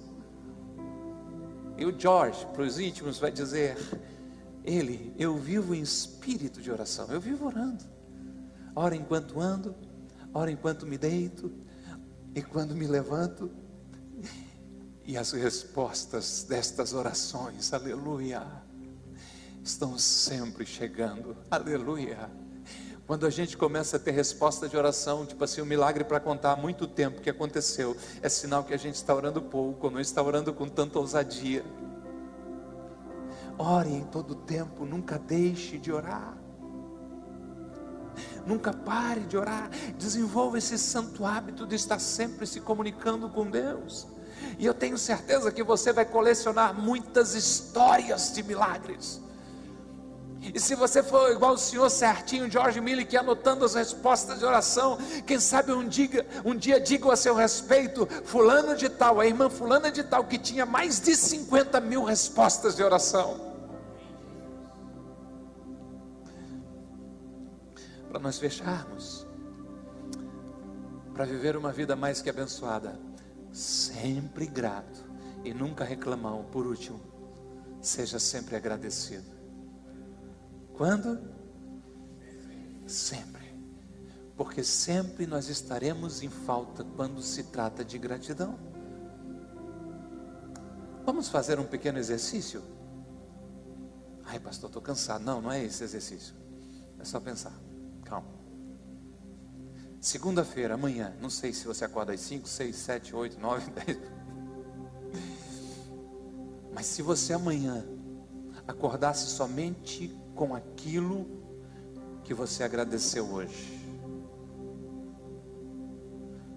E 1.76 1.84
o 1.84 1.98
George, 1.98 2.46
para 2.52 2.62
os 2.62 2.78
íntimos, 2.78 3.18
vai 3.18 3.30
dizer: 3.30 3.76
Ele, 4.64 5.14
eu 5.18 5.36
vivo 5.36 5.74
em 5.74 5.82
espírito 5.82 6.62
de 6.62 6.70
oração, 6.70 7.08
eu 7.10 7.20
vivo 7.20 7.46
orando. 7.46 7.84
Ora 8.74 8.94
enquanto 8.94 9.40
ando, 9.40 9.74
ora 10.32 10.50
enquanto 10.50 10.86
me 10.86 10.96
deito, 10.96 11.52
e 12.34 12.42
quando 12.42 12.74
me 12.74 12.86
levanto, 12.86 13.50
e 15.04 15.16
as 15.16 15.32
respostas 15.32 16.44
destas 16.48 16.92
orações, 16.92 17.72
aleluia, 17.72 18.46
estão 19.62 19.98
sempre 19.98 20.64
chegando, 20.64 21.36
aleluia. 21.50 22.30
Quando 23.06 23.26
a 23.26 23.30
gente 23.30 23.56
começa 23.56 23.96
a 23.96 23.98
ter 23.98 24.12
resposta 24.12 24.68
de 24.68 24.76
oração, 24.76 25.26
tipo 25.26 25.42
assim, 25.42 25.60
um 25.60 25.64
milagre 25.64 26.04
para 26.04 26.20
contar 26.20 26.52
há 26.52 26.56
muito 26.56 26.86
tempo 26.86 27.20
que 27.20 27.28
aconteceu, 27.28 27.96
é 28.22 28.28
sinal 28.28 28.62
que 28.62 28.72
a 28.72 28.76
gente 28.76 28.94
está 28.94 29.12
orando 29.12 29.42
pouco, 29.42 29.90
não 29.90 29.98
está 29.98 30.22
orando 30.22 30.54
com 30.54 30.68
tanta 30.68 30.96
ousadia. 30.96 31.64
Ore 33.58 33.92
em 33.92 34.04
todo 34.04 34.36
tempo, 34.36 34.86
nunca 34.86 35.18
deixe 35.18 35.76
de 35.76 35.90
orar. 35.90 36.38
Nunca 38.46 38.72
pare 38.72 39.20
de 39.20 39.36
orar. 39.36 39.70
Desenvolva 39.98 40.58
esse 40.58 40.78
santo 40.78 41.24
hábito 41.24 41.66
de 41.66 41.76
estar 41.76 41.98
sempre 41.98 42.46
se 42.46 42.60
comunicando 42.60 43.28
com 43.28 43.48
Deus. 43.48 44.06
E 44.58 44.66
eu 44.66 44.74
tenho 44.74 44.98
certeza 44.98 45.52
que 45.52 45.62
você 45.62 45.92
vai 45.92 46.04
colecionar 46.04 46.74
muitas 46.74 47.34
histórias 47.34 48.32
de 48.32 48.42
milagres. 48.42 49.20
E 50.54 50.58
se 50.58 50.74
você 50.74 51.02
for 51.02 51.30
igual 51.30 51.52
o 51.52 51.58
senhor 51.58 51.90
certinho, 51.90 52.50
George 52.50 52.80
Miller, 52.80 53.06
que 53.06 53.16
anotando 53.16 53.64
as 53.64 53.74
respostas 53.74 54.38
de 54.38 54.44
oração, 54.44 54.98
quem 55.26 55.38
sabe 55.38 55.70
um 55.70 55.86
dia, 55.86 56.26
um 56.44 56.56
dia 56.56 56.80
diga 56.80 57.12
a 57.12 57.16
seu 57.16 57.34
respeito, 57.34 58.08
fulano 58.24 58.74
de 58.74 58.88
tal, 58.88 59.20
a 59.20 59.26
irmã 59.26 59.50
fulana 59.50 59.90
de 59.90 60.02
tal, 60.02 60.24
que 60.24 60.38
tinha 60.38 60.64
mais 60.64 60.98
de 60.98 61.14
50 61.14 61.78
mil 61.80 62.02
respostas 62.02 62.74
de 62.74 62.82
oração. 62.82 63.49
Para 68.20 68.28
nós 68.28 68.38
fecharmos, 68.38 69.26
para 71.14 71.24
viver 71.24 71.56
uma 71.56 71.72
vida 71.72 71.96
mais 71.96 72.20
que 72.20 72.28
abençoada, 72.28 73.00
sempre 73.50 74.46
grato 74.46 75.02
e 75.42 75.54
nunca 75.54 75.84
reclamão. 75.84 76.44
Por 76.52 76.66
último, 76.66 77.00
seja 77.80 78.18
sempre 78.18 78.56
agradecido. 78.56 79.24
Quando? 80.74 81.18
Sempre. 82.86 83.58
Porque 84.36 84.62
sempre 84.62 85.26
nós 85.26 85.48
estaremos 85.48 86.22
em 86.22 86.28
falta 86.28 86.84
quando 86.84 87.22
se 87.22 87.44
trata 87.44 87.82
de 87.82 87.96
gratidão. 87.96 88.58
Vamos 91.06 91.30
fazer 91.30 91.58
um 91.58 91.64
pequeno 91.64 91.98
exercício? 91.98 92.62
Ai, 94.26 94.38
pastor, 94.38 94.68
estou 94.68 94.82
cansado. 94.82 95.24
Não, 95.24 95.40
não 95.40 95.50
é 95.50 95.64
esse 95.64 95.82
exercício. 95.82 96.34
É 96.98 97.04
só 97.04 97.18
pensar. 97.18 97.69
Calma. 98.10 98.26
Segunda-feira, 100.00 100.74
amanhã, 100.74 101.14
não 101.20 101.30
sei 101.30 101.52
se 101.52 101.64
você 101.64 101.84
acorda 101.84 102.12
às 102.12 102.20
5, 102.20 102.48
6, 102.48 102.74
7, 102.74 103.14
8, 103.14 103.38
9, 103.38 103.70
10. 103.70 103.98
Mas 106.74 106.86
se 106.86 107.02
você 107.02 107.32
amanhã 107.32 107.84
acordasse 108.66 109.26
somente 109.28 110.08
com 110.34 110.56
aquilo 110.56 111.24
que 112.24 112.34
você 112.34 112.64
agradeceu 112.64 113.30
hoje, 113.30 113.78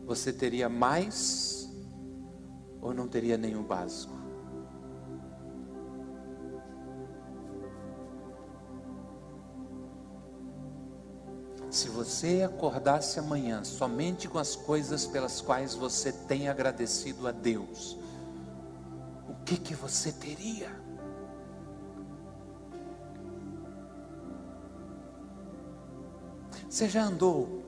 você 0.06 0.34
teria 0.34 0.68
mais 0.70 1.70
ou 2.82 2.96
não 2.96 3.08
teria 3.08 3.38
nenhum 3.38 3.63
básico? 3.63 4.12
Se 11.74 11.90
você 11.90 12.44
acordasse 12.44 13.18
amanhã 13.18 13.64
somente 13.64 14.28
com 14.28 14.38
as 14.38 14.56
coisas 14.56 15.08
pelas 15.08 15.42
quais 15.42 15.74
você 15.74 16.12
tem 16.12 16.48
agradecido 16.48 17.28
a 17.28 17.32
Deus, 17.32 17.98
o 19.28 19.34
que 19.44 19.58
que 19.58 19.74
você 19.74 20.12
teria? 20.12 20.70
Você 26.70 26.88
já 26.88 27.06
andou 27.06 27.64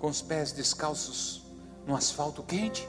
com 0.00 0.08
os 0.08 0.20
pés 0.20 0.50
descalços 0.50 1.44
no 1.86 1.94
asfalto 1.94 2.42
quente? 2.42 2.88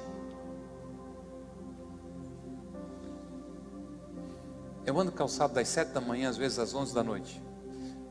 Eu 4.83 4.99
ando 4.99 5.11
calçado 5.11 5.53
das 5.53 5.67
sete 5.67 5.89
da 5.89 6.01
manhã, 6.01 6.27
às 6.27 6.37
vezes 6.37 6.57
às 6.57 6.73
onze 6.73 6.91
da 6.91 7.03
noite. 7.03 7.48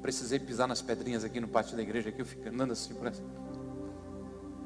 Precisei 0.09 0.39
pisar 0.39 0.67
nas 0.67 0.81
pedrinhas 0.81 1.23
aqui 1.23 1.39
no 1.39 1.47
pátio 1.47 1.77
da 1.77 1.83
igreja, 1.83 2.09
aqui 2.09 2.23
eu 2.23 2.25
fico 2.25 2.49
andando 2.49 2.73
assim 2.73 2.95
por 2.95 3.09
assim. 3.09 3.23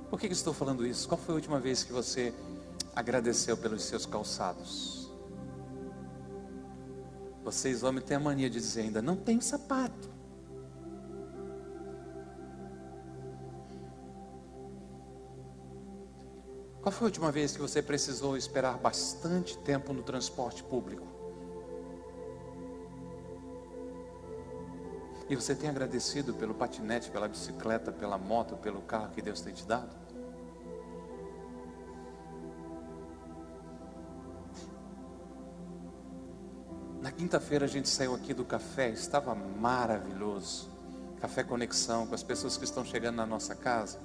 Por 0.09 0.21
que, 0.21 0.29
que 0.29 0.35
estou 0.35 0.55
falando 0.55 0.87
isso? 0.87 1.09
Qual 1.09 1.19
foi 1.19 1.33
a 1.33 1.35
última 1.35 1.59
vez 1.59 1.83
que 1.83 1.93
você 1.93 2.33
agradeceu 2.95 3.57
pelos 3.57 3.83
seus 3.83 4.07
calçados? 4.07 5.11
Vocês, 7.43 7.83
homens, 7.83 8.05
têm 8.05 8.17
a 8.17 8.21
mania 8.21 8.49
de 8.49 8.61
dizer 8.61 8.83
ainda, 8.83 9.03
não 9.03 9.17
tem 9.17 9.41
sapato. 9.41 10.09
Qual 16.83 16.93
foi 16.93 17.07
a 17.07 17.09
última 17.09 17.33
vez 17.33 17.57
que 17.57 17.61
você 17.61 17.83
precisou 17.83 18.37
esperar 18.37 18.79
bastante 18.79 19.59
tempo 19.59 19.93
no 19.93 20.05
transporte 20.05 20.63
público? 20.63 21.22
E 25.33 25.35
você 25.35 25.55
tem 25.55 25.71
agradecido 25.71 26.35
pelo 26.35 26.53
patinete, 26.53 27.11
pela 27.11 27.27
bicicleta, 27.27 27.91
pela 27.91 28.19
moto, 28.19 28.55
pelo 28.55 28.83
carro 28.83 29.09
que 29.15 29.23
Deus 29.23 29.41
tem 29.41 29.55
te 29.55 29.65
dado? 29.65 29.89
quinta-feira 37.17 37.65
a 37.65 37.69
gente 37.69 37.89
saiu 37.89 38.15
aqui 38.15 38.35
do 38.35 38.45
café, 38.45 38.91
estava 38.91 39.35
maravilhoso. 39.35 40.69
Café 41.19 41.43
Conexão, 41.43 42.07
com 42.07 42.15
as 42.15 42.23
pessoas 42.23 42.59
que 42.59 42.65
estão 42.65 42.85
chegando 42.85 43.17
na 43.17 43.25
nossa 43.25 43.55
casa. 43.55 43.99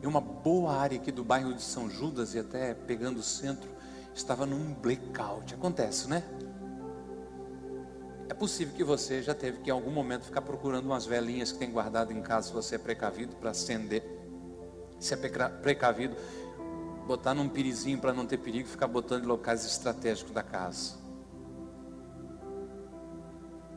E 0.00 0.06
uma 0.06 0.20
boa 0.20 0.76
área 0.76 0.98
aqui 0.98 1.10
do 1.10 1.24
bairro 1.24 1.52
de 1.52 1.62
São 1.62 1.90
Judas 1.90 2.34
e 2.34 2.38
até 2.38 2.74
pegando 2.74 3.18
o 3.18 3.22
centro, 3.24 3.68
estava 4.14 4.46
num 4.46 4.72
blackout. 4.74 5.52
Acontece, 5.52 6.06
né? 6.08 6.22
É 8.34 8.36
possível 8.36 8.74
que 8.74 8.82
você 8.82 9.22
já 9.22 9.32
teve 9.32 9.58
que 9.58 9.70
em 9.70 9.72
algum 9.72 9.92
momento 9.92 10.24
ficar 10.24 10.42
procurando 10.42 10.86
umas 10.86 11.06
velinhas 11.06 11.52
que 11.52 11.58
tem 11.60 11.70
guardado 11.70 12.12
em 12.12 12.20
casa, 12.20 12.48
se 12.48 12.52
você 12.52 12.74
é 12.74 12.78
precavido 12.78 13.36
para 13.36 13.50
acender. 13.50 14.02
Se 14.98 15.14
é 15.14 15.16
precavido, 15.62 16.16
botar 17.06 17.32
num 17.32 17.48
pirizinho 17.48 17.96
para 17.96 18.12
não 18.12 18.26
ter 18.26 18.38
perigo, 18.38 18.68
ficar 18.68 18.88
botando 18.88 19.22
em 19.22 19.26
locais 19.28 19.64
estratégicos 19.64 20.32
da 20.32 20.42
casa. 20.42 20.94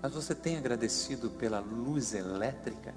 Mas 0.01 0.12
você 0.12 0.34
tem 0.34 0.58
agradecido 0.58 1.30
pela 1.30 1.60
luz 1.60 2.16
elétrica? 2.16 2.95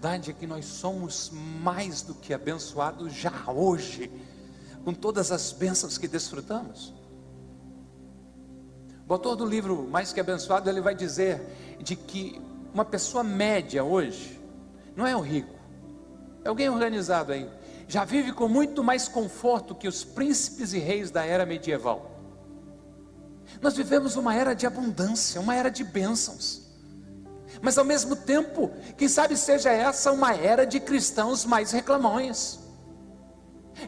Verdade 0.00 0.30
é 0.30 0.32
que 0.32 0.46
nós 0.46 0.64
somos 0.64 1.30
mais 1.30 2.00
do 2.00 2.14
que 2.14 2.32
abençoados 2.32 3.12
já 3.12 3.30
hoje, 3.46 4.10
com 4.82 4.94
todas 4.94 5.30
as 5.30 5.52
bênçãos 5.52 5.98
que 5.98 6.08
desfrutamos. 6.08 6.94
O 9.06 9.12
autor 9.12 9.36
do 9.36 9.44
livro 9.44 9.86
Mais 9.90 10.10
que 10.10 10.18
Abençoado, 10.18 10.70
ele 10.70 10.80
vai 10.80 10.94
dizer 10.94 11.76
de 11.80 11.94
que 11.96 12.40
uma 12.72 12.82
pessoa 12.82 13.22
média 13.22 13.84
hoje, 13.84 14.40
não 14.96 15.06
é 15.06 15.14
o 15.14 15.20
rico, 15.20 15.54
é 16.42 16.48
alguém 16.48 16.70
organizado 16.70 17.32
aí, 17.32 17.46
já 17.86 18.02
vive 18.02 18.32
com 18.32 18.48
muito 18.48 18.82
mais 18.82 19.06
conforto 19.06 19.74
que 19.74 19.86
os 19.86 20.02
príncipes 20.02 20.72
e 20.72 20.78
reis 20.78 21.10
da 21.10 21.26
era 21.26 21.44
medieval. 21.44 22.10
Nós 23.60 23.76
vivemos 23.76 24.16
uma 24.16 24.34
era 24.34 24.54
de 24.54 24.66
abundância, 24.66 25.42
uma 25.42 25.54
era 25.54 25.68
de 25.68 25.84
bênçãos. 25.84 26.69
Mas 27.60 27.76
ao 27.78 27.84
mesmo 27.84 28.16
tempo, 28.16 28.70
quem 28.96 29.08
sabe 29.08 29.36
seja 29.36 29.70
essa 29.70 30.12
uma 30.12 30.34
era 30.34 30.64
de 30.64 30.80
cristãos 30.80 31.44
mais 31.44 31.72
reclamões 31.72 32.58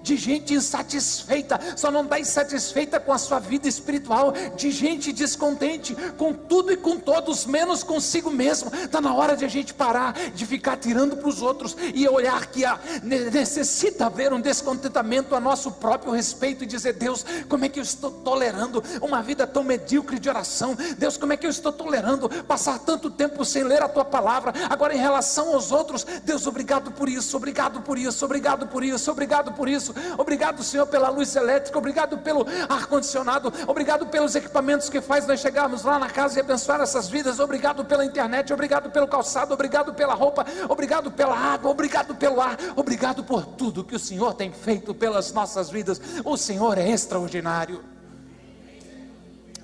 de 0.02 0.16
gente 0.16 0.54
insatisfeita, 0.54 1.60
só 1.76 1.90
não 1.90 2.02
está 2.02 2.18
insatisfeita 2.18 3.00
com 3.00 3.12
a 3.12 3.18
sua 3.18 3.38
vida 3.38 3.68
espiritual, 3.68 4.32
de 4.56 4.70
gente 4.70 5.12
descontente 5.12 5.94
com 6.16 6.32
tudo 6.32 6.72
e 6.72 6.76
com 6.76 6.98
todos, 6.98 7.46
menos 7.46 7.82
consigo 7.82 8.30
mesmo. 8.30 8.70
Está 8.74 9.00
na 9.00 9.14
hora 9.14 9.36
de 9.36 9.44
a 9.44 9.48
gente 9.48 9.74
parar 9.74 10.14
de 10.34 10.46
ficar 10.46 10.76
tirando 10.76 11.16
para 11.16 11.28
os 11.28 11.42
outros 11.42 11.76
e 11.94 12.08
olhar 12.08 12.46
que 12.46 12.64
a, 12.64 12.78
necessita 13.02 14.06
haver 14.06 14.32
um 14.32 14.40
descontentamento 14.40 15.34
a 15.34 15.40
nosso 15.40 15.72
próprio 15.72 16.12
respeito 16.12 16.64
e 16.64 16.66
dizer: 16.66 16.94
Deus, 16.94 17.24
como 17.48 17.64
é 17.64 17.68
que 17.68 17.78
eu 17.78 17.82
estou 17.84 18.10
tolerando 18.10 18.82
uma 19.00 19.22
vida 19.22 19.46
tão 19.46 19.62
medíocre 19.62 20.18
de 20.18 20.28
oração? 20.28 20.76
Deus, 20.96 21.16
como 21.16 21.32
é 21.32 21.36
que 21.36 21.46
eu 21.46 21.50
estou 21.50 21.72
tolerando 21.72 22.28
passar 22.44 22.78
tanto 22.78 23.10
tempo 23.10 23.44
sem 23.44 23.64
ler 23.64 23.82
a 23.82 23.88
tua 23.88 24.04
palavra? 24.04 24.52
Agora, 24.70 24.94
em 24.94 24.98
relação 24.98 25.54
aos 25.54 25.72
outros, 25.72 26.04
Deus, 26.24 26.46
obrigado 26.46 26.92
por 26.92 27.08
isso, 27.08 27.36
obrigado 27.36 27.82
por 27.82 27.98
isso, 27.98 28.24
obrigado 28.24 28.66
por 28.66 28.84
isso, 28.84 29.10
obrigado 29.10 29.52
por 29.52 29.68
isso 29.68 29.81
Obrigado, 30.18 30.62
Senhor, 30.62 30.86
pela 30.86 31.08
luz 31.08 31.34
elétrica. 31.34 31.78
Obrigado 31.78 32.18
pelo 32.18 32.46
ar-condicionado. 32.68 33.52
Obrigado 33.66 34.06
pelos 34.06 34.34
equipamentos 34.34 34.88
que 34.88 35.00
faz 35.00 35.26
nós 35.26 35.40
chegarmos 35.40 35.82
lá 35.82 35.98
na 35.98 36.08
casa 36.08 36.38
e 36.38 36.40
abençoar 36.40 36.80
essas 36.80 37.08
vidas. 37.08 37.40
Obrigado 37.40 37.84
pela 37.84 38.04
internet. 38.04 38.52
Obrigado 38.52 38.90
pelo 38.90 39.08
calçado. 39.08 39.54
Obrigado 39.54 39.94
pela 39.94 40.14
roupa. 40.14 40.46
Obrigado 40.68 41.10
pela 41.10 41.36
água. 41.36 41.70
Obrigado 41.70 42.14
pelo 42.14 42.40
ar. 42.40 42.56
Obrigado 42.76 43.24
por 43.24 43.44
tudo 43.44 43.84
que 43.84 43.96
o 43.96 43.98
Senhor 43.98 44.34
tem 44.34 44.52
feito 44.52 44.94
pelas 44.94 45.32
nossas 45.32 45.70
vidas. 45.70 46.00
O 46.24 46.36
Senhor 46.36 46.78
é 46.78 46.88
extraordinário. 46.88 47.82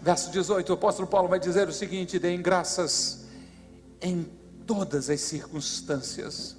Verso 0.00 0.30
18, 0.30 0.70
o 0.70 0.74
apóstolo 0.74 1.08
Paulo 1.08 1.28
vai 1.28 1.40
dizer 1.40 1.68
o 1.68 1.72
seguinte: 1.72 2.18
deem 2.18 2.40
graças 2.40 3.24
em 4.00 4.30
todas 4.66 5.10
as 5.10 5.20
circunstâncias 5.20 6.57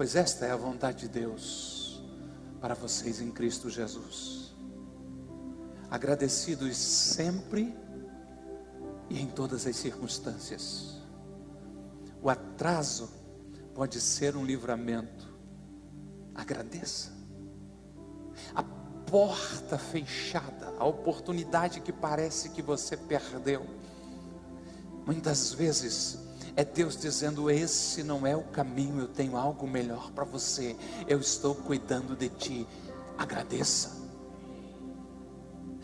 pois 0.00 0.16
esta 0.16 0.46
é 0.46 0.50
a 0.50 0.56
vontade 0.56 1.00
de 1.00 1.08
Deus 1.08 2.02
para 2.58 2.72
vocês 2.72 3.20
em 3.20 3.30
Cristo 3.30 3.68
Jesus. 3.68 4.54
Agradecidos 5.90 6.74
sempre 6.74 7.76
e 9.10 9.20
em 9.20 9.26
todas 9.26 9.66
as 9.66 9.76
circunstâncias. 9.76 10.96
O 12.22 12.30
atraso 12.30 13.10
pode 13.74 14.00
ser 14.00 14.36
um 14.36 14.42
livramento. 14.42 15.28
Agradeça. 16.34 17.12
A 18.54 18.62
porta 18.62 19.76
fechada, 19.76 20.72
a 20.78 20.84
oportunidade 20.86 21.82
que 21.82 21.92
parece 21.92 22.48
que 22.48 22.62
você 22.62 22.96
perdeu, 22.96 23.66
muitas 25.04 25.52
vezes 25.52 26.29
é 26.60 26.64
Deus 26.64 26.94
dizendo: 26.94 27.50
Esse 27.50 28.02
não 28.02 28.26
é 28.26 28.36
o 28.36 28.42
caminho, 28.42 29.00
eu 29.00 29.08
tenho 29.08 29.34
algo 29.34 29.66
melhor 29.66 30.10
para 30.12 30.24
você. 30.24 30.76
Eu 31.08 31.18
estou 31.18 31.54
cuidando 31.54 32.14
de 32.14 32.28
ti. 32.28 32.66
Agradeça. 33.16 33.98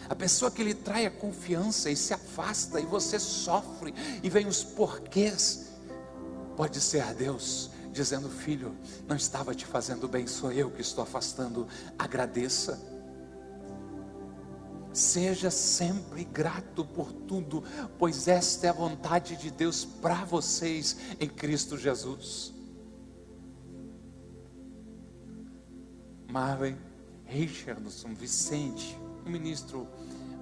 A 0.06 0.14
pessoa 0.14 0.50
que 0.50 0.62
lhe 0.62 0.74
trai 0.74 1.06
a 1.06 1.10
confiança 1.10 1.90
e 1.90 1.96
se 1.96 2.12
afasta, 2.12 2.78
e 2.78 2.84
você 2.84 3.18
sofre, 3.18 3.94
e 4.22 4.28
vem 4.28 4.46
os 4.46 4.62
porquês, 4.62 5.70
pode 6.56 6.78
ser 6.78 7.14
Deus 7.14 7.70
dizendo: 7.90 8.28
Filho, 8.28 8.76
não 9.08 9.16
estava 9.16 9.54
te 9.54 9.64
fazendo 9.64 10.06
bem, 10.06 10.26
sou 10.26 10.52
eu 10.52 10.70
que 10.70 10.82
estou 10.82 11.02
afastando. 11.02 11.66
Agradeça. 11.98 12.95
Seja 14.96 15.50
sempre 15.50 16.24
grato 16.24 16.82
por 16.82 17.12
tudo, 17.12 17.62
pois 17.98 18.28
esta 18.28 18.66
é 18.66 18.70
a 18.70 18.72
vontade 18.72 19.36
de 19.36 19.50
Deus 19.50 19.84
para 19.84 20.24
vocês 20.24 20.96
em 21.20 21.28
Cristo 21.28 21.76
Jesus. 21.76 22.54
Marvin 26.32 26.78
Richardson 27.26 28.14
Vicente, 28.14 28.98
um 29.26 29.30
ministro 29.30 29.86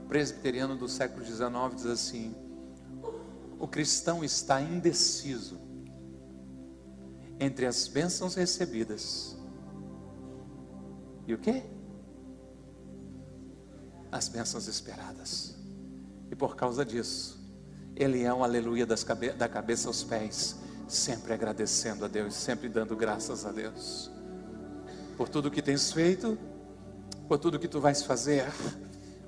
presbiteriano 0.07 0.77
do 0.77 0.89
século 0.89 1.27
XIX, 1.27 1.43
diz 1.75 1.87
assim: 1.87 2.33
o 3.59 3.67
cristão 3.67 4.23
está 4.23 4.61
indeciso 4.61 5.59
entre 7.41 7.67
as 7.67 7.89
bênçãos 7.89 8.37
recebidas 8.37 9.37
e 11.27 11.35
o 11.35 11.39
que? 11.39 11.74
As 14.15 14.29
bênçãos 14.29 14.69
esperadas. 14.69 15.57
E 16.31 16.37
por 16.37 16.55
causa 16.55 16.85
disso, 16.85 17.37
ele 17.97 18.23
é 18.23 18.33
um 18.33 18.45
aleluia 18.45 18.87
cabe 19.05 19.31
da 19.31 19.49
cabeça 19.49 19.89
aos 19.89 20.05
pés, 20.05 20.55
sempre 20.87 21.33
agradecendo 21.33 22.05
a 22.05 22.09
Deus, 22.09 22.33
sempre 22.35 22.69
dando 22.69 22.95
graças 22.95 23.45
a 23.45 23.51
Deus. 23.51 24.09
Por 25.17 25.29
tudo 25.29 25.51
que 25.51 25.61
tens 25.61 25.91
feito, 25.91 26.39
por 27.27 27.39
tudo 27.39 27.59
que 27.59 27.67
tu 27.67 27.81
vais 27.81 28.05
fazer, 28.05 28.47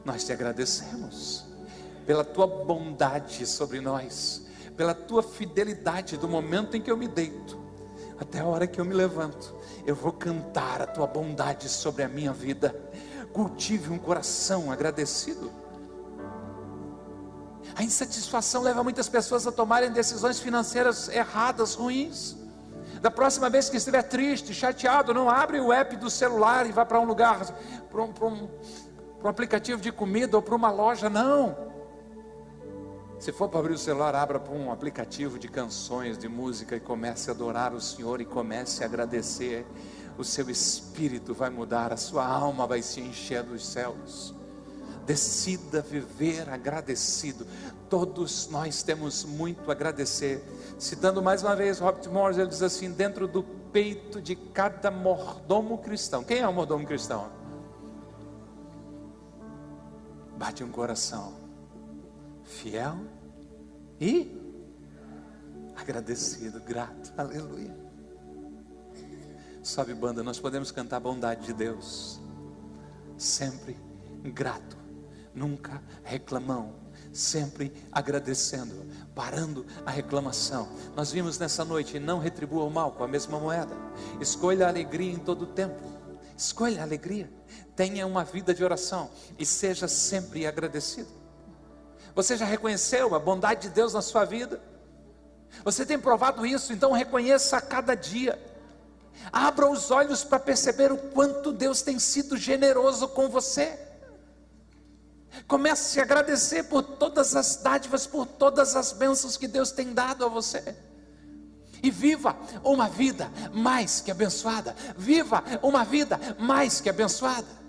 nós 0.04 0.24
te 0.24 0.32
agradecemos. 0.32 1.44
Pela 2.06 2.24
tua 2.24 2.46
bondade 2.46 3.44
sobre 3.44 3.80
nós, 3.80 4.46
pela 4.76 4.94
tua 4.94 5.22
fidelidade 5.22 6.16
do 6.16 6.28
momento 6.28 6.76
em 6.76 6.80
que 6.80 6.92
eu 6.92 6.96
me 6.96 7.08
deito 7.08 7.66
até 8.18 8.40
a 8.40 8.46
hora 8.46 8.66
que 8.66 8.80
eu 8.80 8.84
me 8.84 8.94
levanto, 8.94 9.54
eu 9.84 9.94
vou 9.94 10.12
cantar 10.12 10.80
a 10.80 10.86
tua 10.86 11.06
bondade 11.06 11.68
sobre 11.68 12.02
a 12.02 12.08
minha 12.08 12.32
vida 12.32 12.74
cultive 13.36 13.92
um 13.92 13.98
coração 13.98 14.72
agradecido. 14.72 15.52
A 17.74 17.82
insatisfação 17.82 18.62
leva 18.62 18.82
muitas 18.82 19.10
pessoas 19.10 19.46
a 19.46 19.52
tomarem 19.52 19.92
decisões 19.92 20.40
financeiras 20.40 21.10
erradas, 21.10 21.74
ruins. 21.74 22.34
Da 23.02 23.10
próxima 23.10 23.50
vez 23.50 23.68
que 23.68 23.76
estiver 23.76 24.02
triste, 24.04 24.54
chateado, 24.54 25.12
não 25.12 25.28
abre 25.28 25.60
o 25.60 25.70
app 25.70 25.96
do 25.96 26.08
celular 26.08 26.66
e 26.66 26.72
vá 26.72 26.86
para 26.86 26.98
um 26.98 27.04
lugar, 27.04 27.44
para 27.90 28.02
um, 28.02 28.08
um, 28.08 28.48
para 29.18 29.26
um 29.26 29.28
aplicativo 29.28 29.82
de 29.82 29.92
comida 29.92 30.34
ou 30.34 30.42
para 30.42 30.54
uma 30.54 30.70
loja, 30.70 31.10
não. 31.10 31.54
Se 33.18 33.32
for 33.32 33.50
para 33.50 33.60
abrir 33.60 33.74
o 33.74 33.78
celular, 33.78 34.14
abra 34.14 34.40
para 34.40 34.54
um 34.54 34.72
aplicativo 34.72 35.38
de 35.38 35.48
canções, 35.48 36.16
de 36.16 36.26
música 36.26 36.74
e 36.74 36.80
comece 36.80 37.28
a 37.28 37.34
adorar 37.34 37.74
o 37.74 37.82
Senhor 37.82 38.18
e 38.18 38.24
comece 38.24 38.82
a 38.82 38.86
agradecer 38.86 39.66
o 40.18 40.24
seu 40.24 40.48
espírito 40.48 41.34
vai 41.34 41.50
mudar, 41.50 41.92
a 41.92 41.96
sua 41.96 42.26
alma 42.26 42.66
vai 42.66 42.82
se 42.82 43.00
encher 43.00 43.42
dos 43.42 43.66
céus. 43.66 44.34
Decida 45.04 45.82
viver 45.82 46.48
agradecido. 46.48 47.46
Todos 47.88 48.48
nós 48.48 48.82
temos 48.82 49.24
muito 49.24 49.70
a 49.70 49.72
agradecer. 49.72 50.42
Citando 50.78 51.22
mais 51.22 51.42
uma 51.42 51.54
vez 51.54 51.78
Robert 51.78 52.10
Morris, 52.10 52.38
ele 52.38 52.48
diz 52.48 52.62
assim: 52.62 52.90
dentro 52.90 53.28
do 53.28 53.42
peito 53.42 54.20
de 54.20 54.34
cada 54.34 54.90
mordomo 54.90 55.78
cristão. 55.78 56.24
Quem 56.24 56.40
é 56.40 56.48
o 56.48 56.52
mordomo 56.52 56.84
cristão? 56.84 57.30
Bate 60.36 60.64
um 60.64 60.70
coração 60.70 61.34
fiel 62.42 62.96
e 64.00 64.36
agradecido, 65.76 66.60
grato. 66.60 67.12
Aleluia. 67.16 67.85
Sobe 69.66 69.92
banda, 69.94 70.22
nós 70.22 70.38
podemos 70.38 70.70
cantar 70.70 70.98
a 70.98 71.00
bondade 71.00 71.46
de 71.46 71.52
Deus. 71.52 72.20
Sempre 73.18 73.76
grato, 74.22 74.76
nunca 75.34 75.82
reclamão, 76.04 76.72
sempre 77.12 77.72
agradecendo, 77.90 78.86
parando 79.12 79.66
a 79.84 79.90
reclamação. 79.90 80.68
Nós 80.94 81.10
vimos 81.10 81.36
nessa 81.36 81.64
noite, 81.64 81.98
não 81.98 82.20
retribua 82.20 82.62
o 82.62 82.70
mal 82.70 82.92
com 82.92 83.02
a 83.02 83.08
mesma 83.08 83.40
moeda. 83.40 83.74
Escolha 84.20 84.66
a 84.66 84.68
alegria 84.68 85.12
em 85.12 85.18
todo 85.18 85.42
o 85.42 85.46
tempo. 85.48 85.82
Escolha 86.36 86.82
a 86.82 86.84
alegria. 86.84 87.28
Tenha 87.74 88.06
uma 88.06 88.22
vida 88.22 88.54
de 88.54 88.62
oração 88.62 89.10
e 89.36 89.44
seja 89.44 89.88
sempre 89.88 90.46
agradecido. 90.46 91.10
Você 92.14 92.36
já 92.36 92.44
reconheceu 92.44 93.16
a 93.16 93.18
bondade 93.18 93.62
de 93.62 93.70
Deus 93.70 93.94
na 93.94 94.00
sua 94.00 94.24
vida? 94.24 94.62
Você 95.64 95.84
tem 95.84 95.98
provado 95.98 96.46
isso, 96.46 96.72
então 96.72 96.92
reconheça 96.92 97.56
a 97.56 97.60
cada 97.60 97.96
dia. 97.96 98.54
Abra 99.32 99.68
os 99.70 99.90
olhos 99.90 100.24
para 100.24 100.38
perceber 100.38 100.92
o 100.92 100.96
quanto 100.96 101.52
Deus 101.52 101.82
tem 101.82 101.98
sido 101.98 102.36
generoso 102.36 103.08
com 103.08 103.28
você. 103.28 103.78
Comece 105.46 106.00
a 106.00 106.02
agradecer 106.02 106.64
por 106.64 106.82
todas 106.82 107.36
as 107.36 107.56
dádivas, 107.56 108.06
por 108.06 108.26
todas 108.26 108.74
as 108.74 108.92
bênçãos 108.92 109.36
que 109.36 109.46
Deus 109.46 109.70
tem 109.70 109.92
dado 109.92 110.24
a 110.24 110.28
você. 110.28 110.76
E 111.82 111.90
viva 111.90 112.36
uma 112.64 112.88
vida 112.88 113.30
mais 113.52 114.00
que 114.00 114.10
abençoada. 114.10 114.74
Viva 114.96 115.44
uma 115.62 115.84
vida 115.84 116.18
mais 116.38 116.80
que 116.80 116.88
abençoada. 116.88 117.65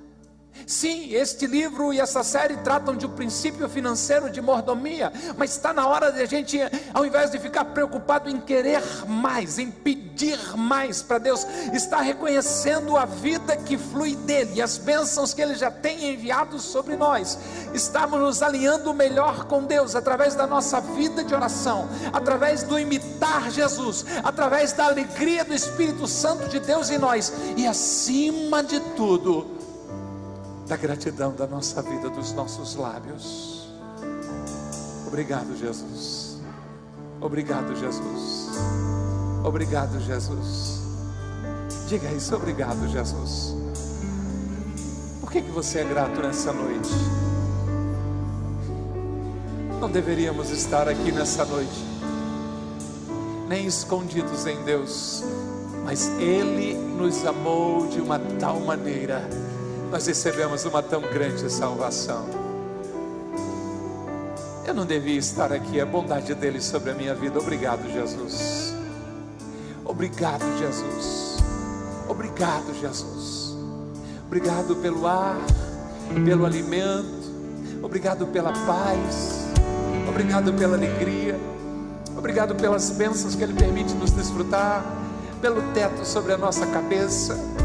Sim, 0.66 1.14
este 1.14 1.48
livro 1.48 1.94
e 1.94 2.00
essa 2.00 2.24
série 2.24 2.58
tratam 2.58 2.96
de 2.96 3.06
um 3.06 3.10
princípio 3.10 3.68
financeiro 3.70 4.30
de 4.30 4.42
mordomia, 4.42 5.12
mas 5.38 5.52
está 5.52 5.72
na 5.72 5.88
hora 5.88 6.12
de 6.12 6.22
a 6.22 6.26
gente, 6.26 6.60
ao 6.94 7.06
invés 7.06 7.32
de 7.32 7.40
ficar 7.40 7.66
preocupado 7.66 8.30
em 8.30 8.40
querer 8.40 8.82
mais, 9.08 9.58
em 9.60 9.72
pedir 9.72 10.40
mais 10.58 11.02
para 11.02 11.18
Deus, 11.20 11.46
estar 11.74 12.02
reconhecendo 12.02 12.98
a 12.98 13.06
vida 13.06 13.56
que 13.56 13.78
flui 13.78 14.16
dele 14.16 14.54
e 14.56 14.62
as 14.62 14.78
bênçãos 14.78 15.34
que 15.34 15.42
ele 15.42 15.56
já 15.56 15.72
tem 15.72 16.14
enviado 16.14 16.60
sobre 16.60 16.96
nós. 16.96 17.38
Estamos 17.74 18.20
nos 18.20 18.42
alinhando 18.42 18.94
melhor 18.94 19.46
com 19.46 19.64
Deus 19.64 19.96
através 19.96 20.36
da 20.36 20.48
nossa 20.48 20.82
vida 20.82 21.24
de 21.24 21.34
oração, 21.34 21.88
através 22.12 22.64
do 22.64 22.80
imitar 22.80 23.50
Jesus, 23.52 24.06
através 24.24 24.74
da 24.74 24.86
alegria 24.86 25.46
do 25.46 25.54
Espírito 25.54 26.08
Santo 26.08 26.50
de 26.50 26.60
Deus 26.60 26.90
em 26.90 26.98
nós 26.98 27.32
e 27.56 27.66
acima 27.66 28.64
de 28.64 28.80
tudo, 28.96 29.57
da 30.68 30.76
gratidão 30.76 31.34
da 31.34 31.48
nossa 31.48 31.82
vida, 31.82 32.10
dos 32.10 32.34
nossos 32.34 32.76
lábios. 32.76 33.70
Obrigado, 35.08 35.56
Jesus. 35.58 36.40
Obrigado, 37.22 37.74
Jesus. 37.76 38.50
Obrigado, 39.44 40.00
Jesus. 40.02 40.82
Diga 41.88 42.12
isso, 42.12 42.36
obrigado, 42.36 42.86
Jesus. 42.90 43.56
Por 45.22 45.32
que, 45.32 45.42
que 45.42 45.52
você 45.52 45.80
é 45.80 45.84
grato 45.86 46.22
nessa 46.22 46.52
noite? 46.52 46.92
Não 49.80 49.90
deveríamos 49.90 50.50
estar 50.50 50.90
aqui 50.90 51.12
nessa 51.12 51.46
noite, 51.46 51.86
nem 53.48 53.66
escondidos 53.66 54.46
em 54.46 54.62
Deus, 54.64 55.24
mas 55.86 56.08
Ele 56.20 56.74
nos 56.74 57.26
amou 57.26 57.88
de 57.88 58.02
uma 58.02 58.20
tal 58.20 58.60
maneira 58.60 59.22
nós 59.92 60.06
recebemos 60.06 60.66
uma 60.66 60.84
tão 60.84 61.02
grande 61.02 61.50
salvação. 61.50 62.26
Eu 64.66 64.74
não 64.74 64.86
devia 64.86 65.18
estar 65.18 65.52
aqui, 65.54 65.80
é 65.80 65.84
a 65.84 65.86
bondade 65.86 66.34
dele 66.36 66.62
sobre 66.62 66.92
a 66.92 66.94
minha 66.94 67.16
vida. 67.16 67.40
Obrigado, 67.40 67.90
Jesus. 67.90 68.76
Obrigado, 69.86 70.44
Jesus. 70.60 71.38
Obrigado, 72.10 72.74
Jesus. 72.74 73.56
Obrigado 74.26 74.76
pelo 74.76 75.08
ar, 75.08 75.38
pelo 76.26 76.46
alimento. 76.46 77.32
Obrigado 77.82 78.28
pela 78.28 78.52
paz. 78.52 79.48
Obrigado 80.10 80.52
pela 80.54 80.76
alegria. 80.76 81.40
Obrigado 82.18 82.56
pelas 82.56 82.90
bênçãos 82.90 83.36
que 83.36 83.44
Ele 83.44 83.54
permite 83.54 83.94
nos 83.94 84.12
desfrutar. 84.12 84.84
Pelo 85.42 85.62
teto 85.72 86.04
sobre 86.04 86.34
a 86.34 86.38
nossa 86.38 86.66
cabeça 86.66 87.57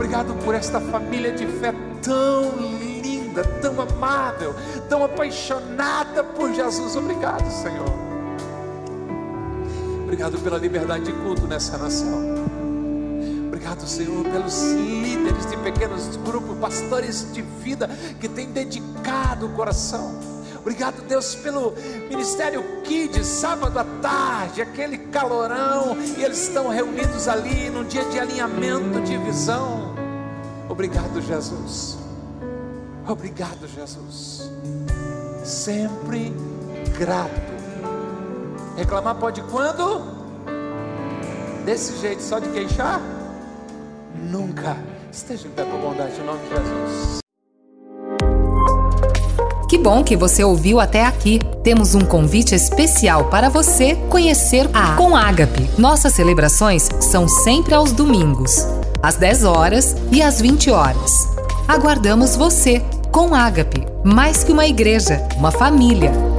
Obrigado 0.00 0.32
por 0.46 0.54
esta 0.54 0.80
família 0.80 1.30
de 1.30 1.46
fé 1.46 1.74
tão 2.02 2.56
linda, 2.78 3.44
tão 3.60 3.78
amável, 3.82 4.54
tão 4.88 5.04
apaixonada 5.04 6.24
por 6.24 6.54
Jesus. 6.54 6.96
Obrigado, 6.96 7.46
Senhor. 7.50 7.92
Obrigado 10.04 10.38
pela 10.38 10.56
liberdade 10.56 11.04
de 11.04 11.12
culto 11.12 11.46
nessa 11.46 11.76
nação. 11.76 12.34
Obrigado, 13.48 13.86
Senhor, 13.86 14.24
pelos 14.24 14.62
líderes 14.72 15.44
de 15.44 15.58
pequenos 15.58 16.16
grupos, 16.16 16.56
pastores 16.56 17.30
de 17.34 17.42
vida 17.42 17.86
que 18.18 18.26
têm 18.26 18.50
dedicado 18.50 19.44
o 19.44 19.48
coração. 19.50 20.18
Obrigado, 20.60 21.02
Deus, 21.06 21.34
pelo 21.34 21.74
Ministério 22.08 22.64
Kids, 22.84 23.26
sábado 23.26 23.78
à 23.78 23.84
tarde, 24.00 24.62
aquele 24.62 24.96
calorão, 24.96 25.94
e 26.16 26.24
eles 26.24 26.48
estão 26.48 26.68
reunidos 26.68 27.28
ali 27.28 27.68
num 27.68 27.84
dia 27.84 28.04
de 28.06 28.18
alinhamento 28.18 28.98
de 29.02 29.18
visão. 29.18 29.79
Obrigado, 30.80 31.20
Jesus. 31.20 31.98
Obrigado, 33.06 33.68
Jesus. 33.68 34.50
Sempre 35.44 36.32
grato. 36.98 37.52
Reclamar 38.78 39.16
pode 39.16 39.42
quando? 39.42 40.00
Desse 41.66 41.98
jeito, 41.98 42.22
só 42.22 42.38
de 42.38 42.48
queixar? 42.48 42.98
Nunca. 44.22 44.74
Esteja 45.12 45.48
em 45.48 45.50
pé 45.50 45.64
com 45.64 45.78
bondade 45.82 46.18
em 46.18 46.24
nome 46.24 46.38
de 46.44 46.48
Jesus. 46.48 47.18
Que 49.68 49.76
bom 49.76 50.02
que 50.02 50.16
você 50.16 50.42
ouviu 50.42 50.80
até 50.80 51.04
aqui. 51.04 51.40
Temos 51.62 51.94
um 51.94 52.06
convite 52.06 52.54
especial 52.54 53.28
para 53.28 53.50
você 53.50 53.96
conhecer 54.08 54.66
a 54.72 54.96
Com 54.96 55.14
Ágape. 55.14 55.68
Nossas 55.78 56.14
celebrações 56.14 56.88
são 57.02 57.28
sempre 57.28 57.74
aos 57.74 57.92
domingos 57.92 58.79
às 59.02 59.16
10 59.16 59.44
horas 59.44 59.96
e 60.12 60.22
às 60.22 60.40
20 60.40 60.70
horas. 60.70 61.12
Aguardamos 61.68 62.36
você 62.36 62.82
com 63.10 63.34
Ágape, 63.34 63.86
mais 64.04 64.44
que 64.44 64.52
uma 64.52 64.66
igreja, 64.66 65.26
uma 65.36 65.50
família 65.50 66.29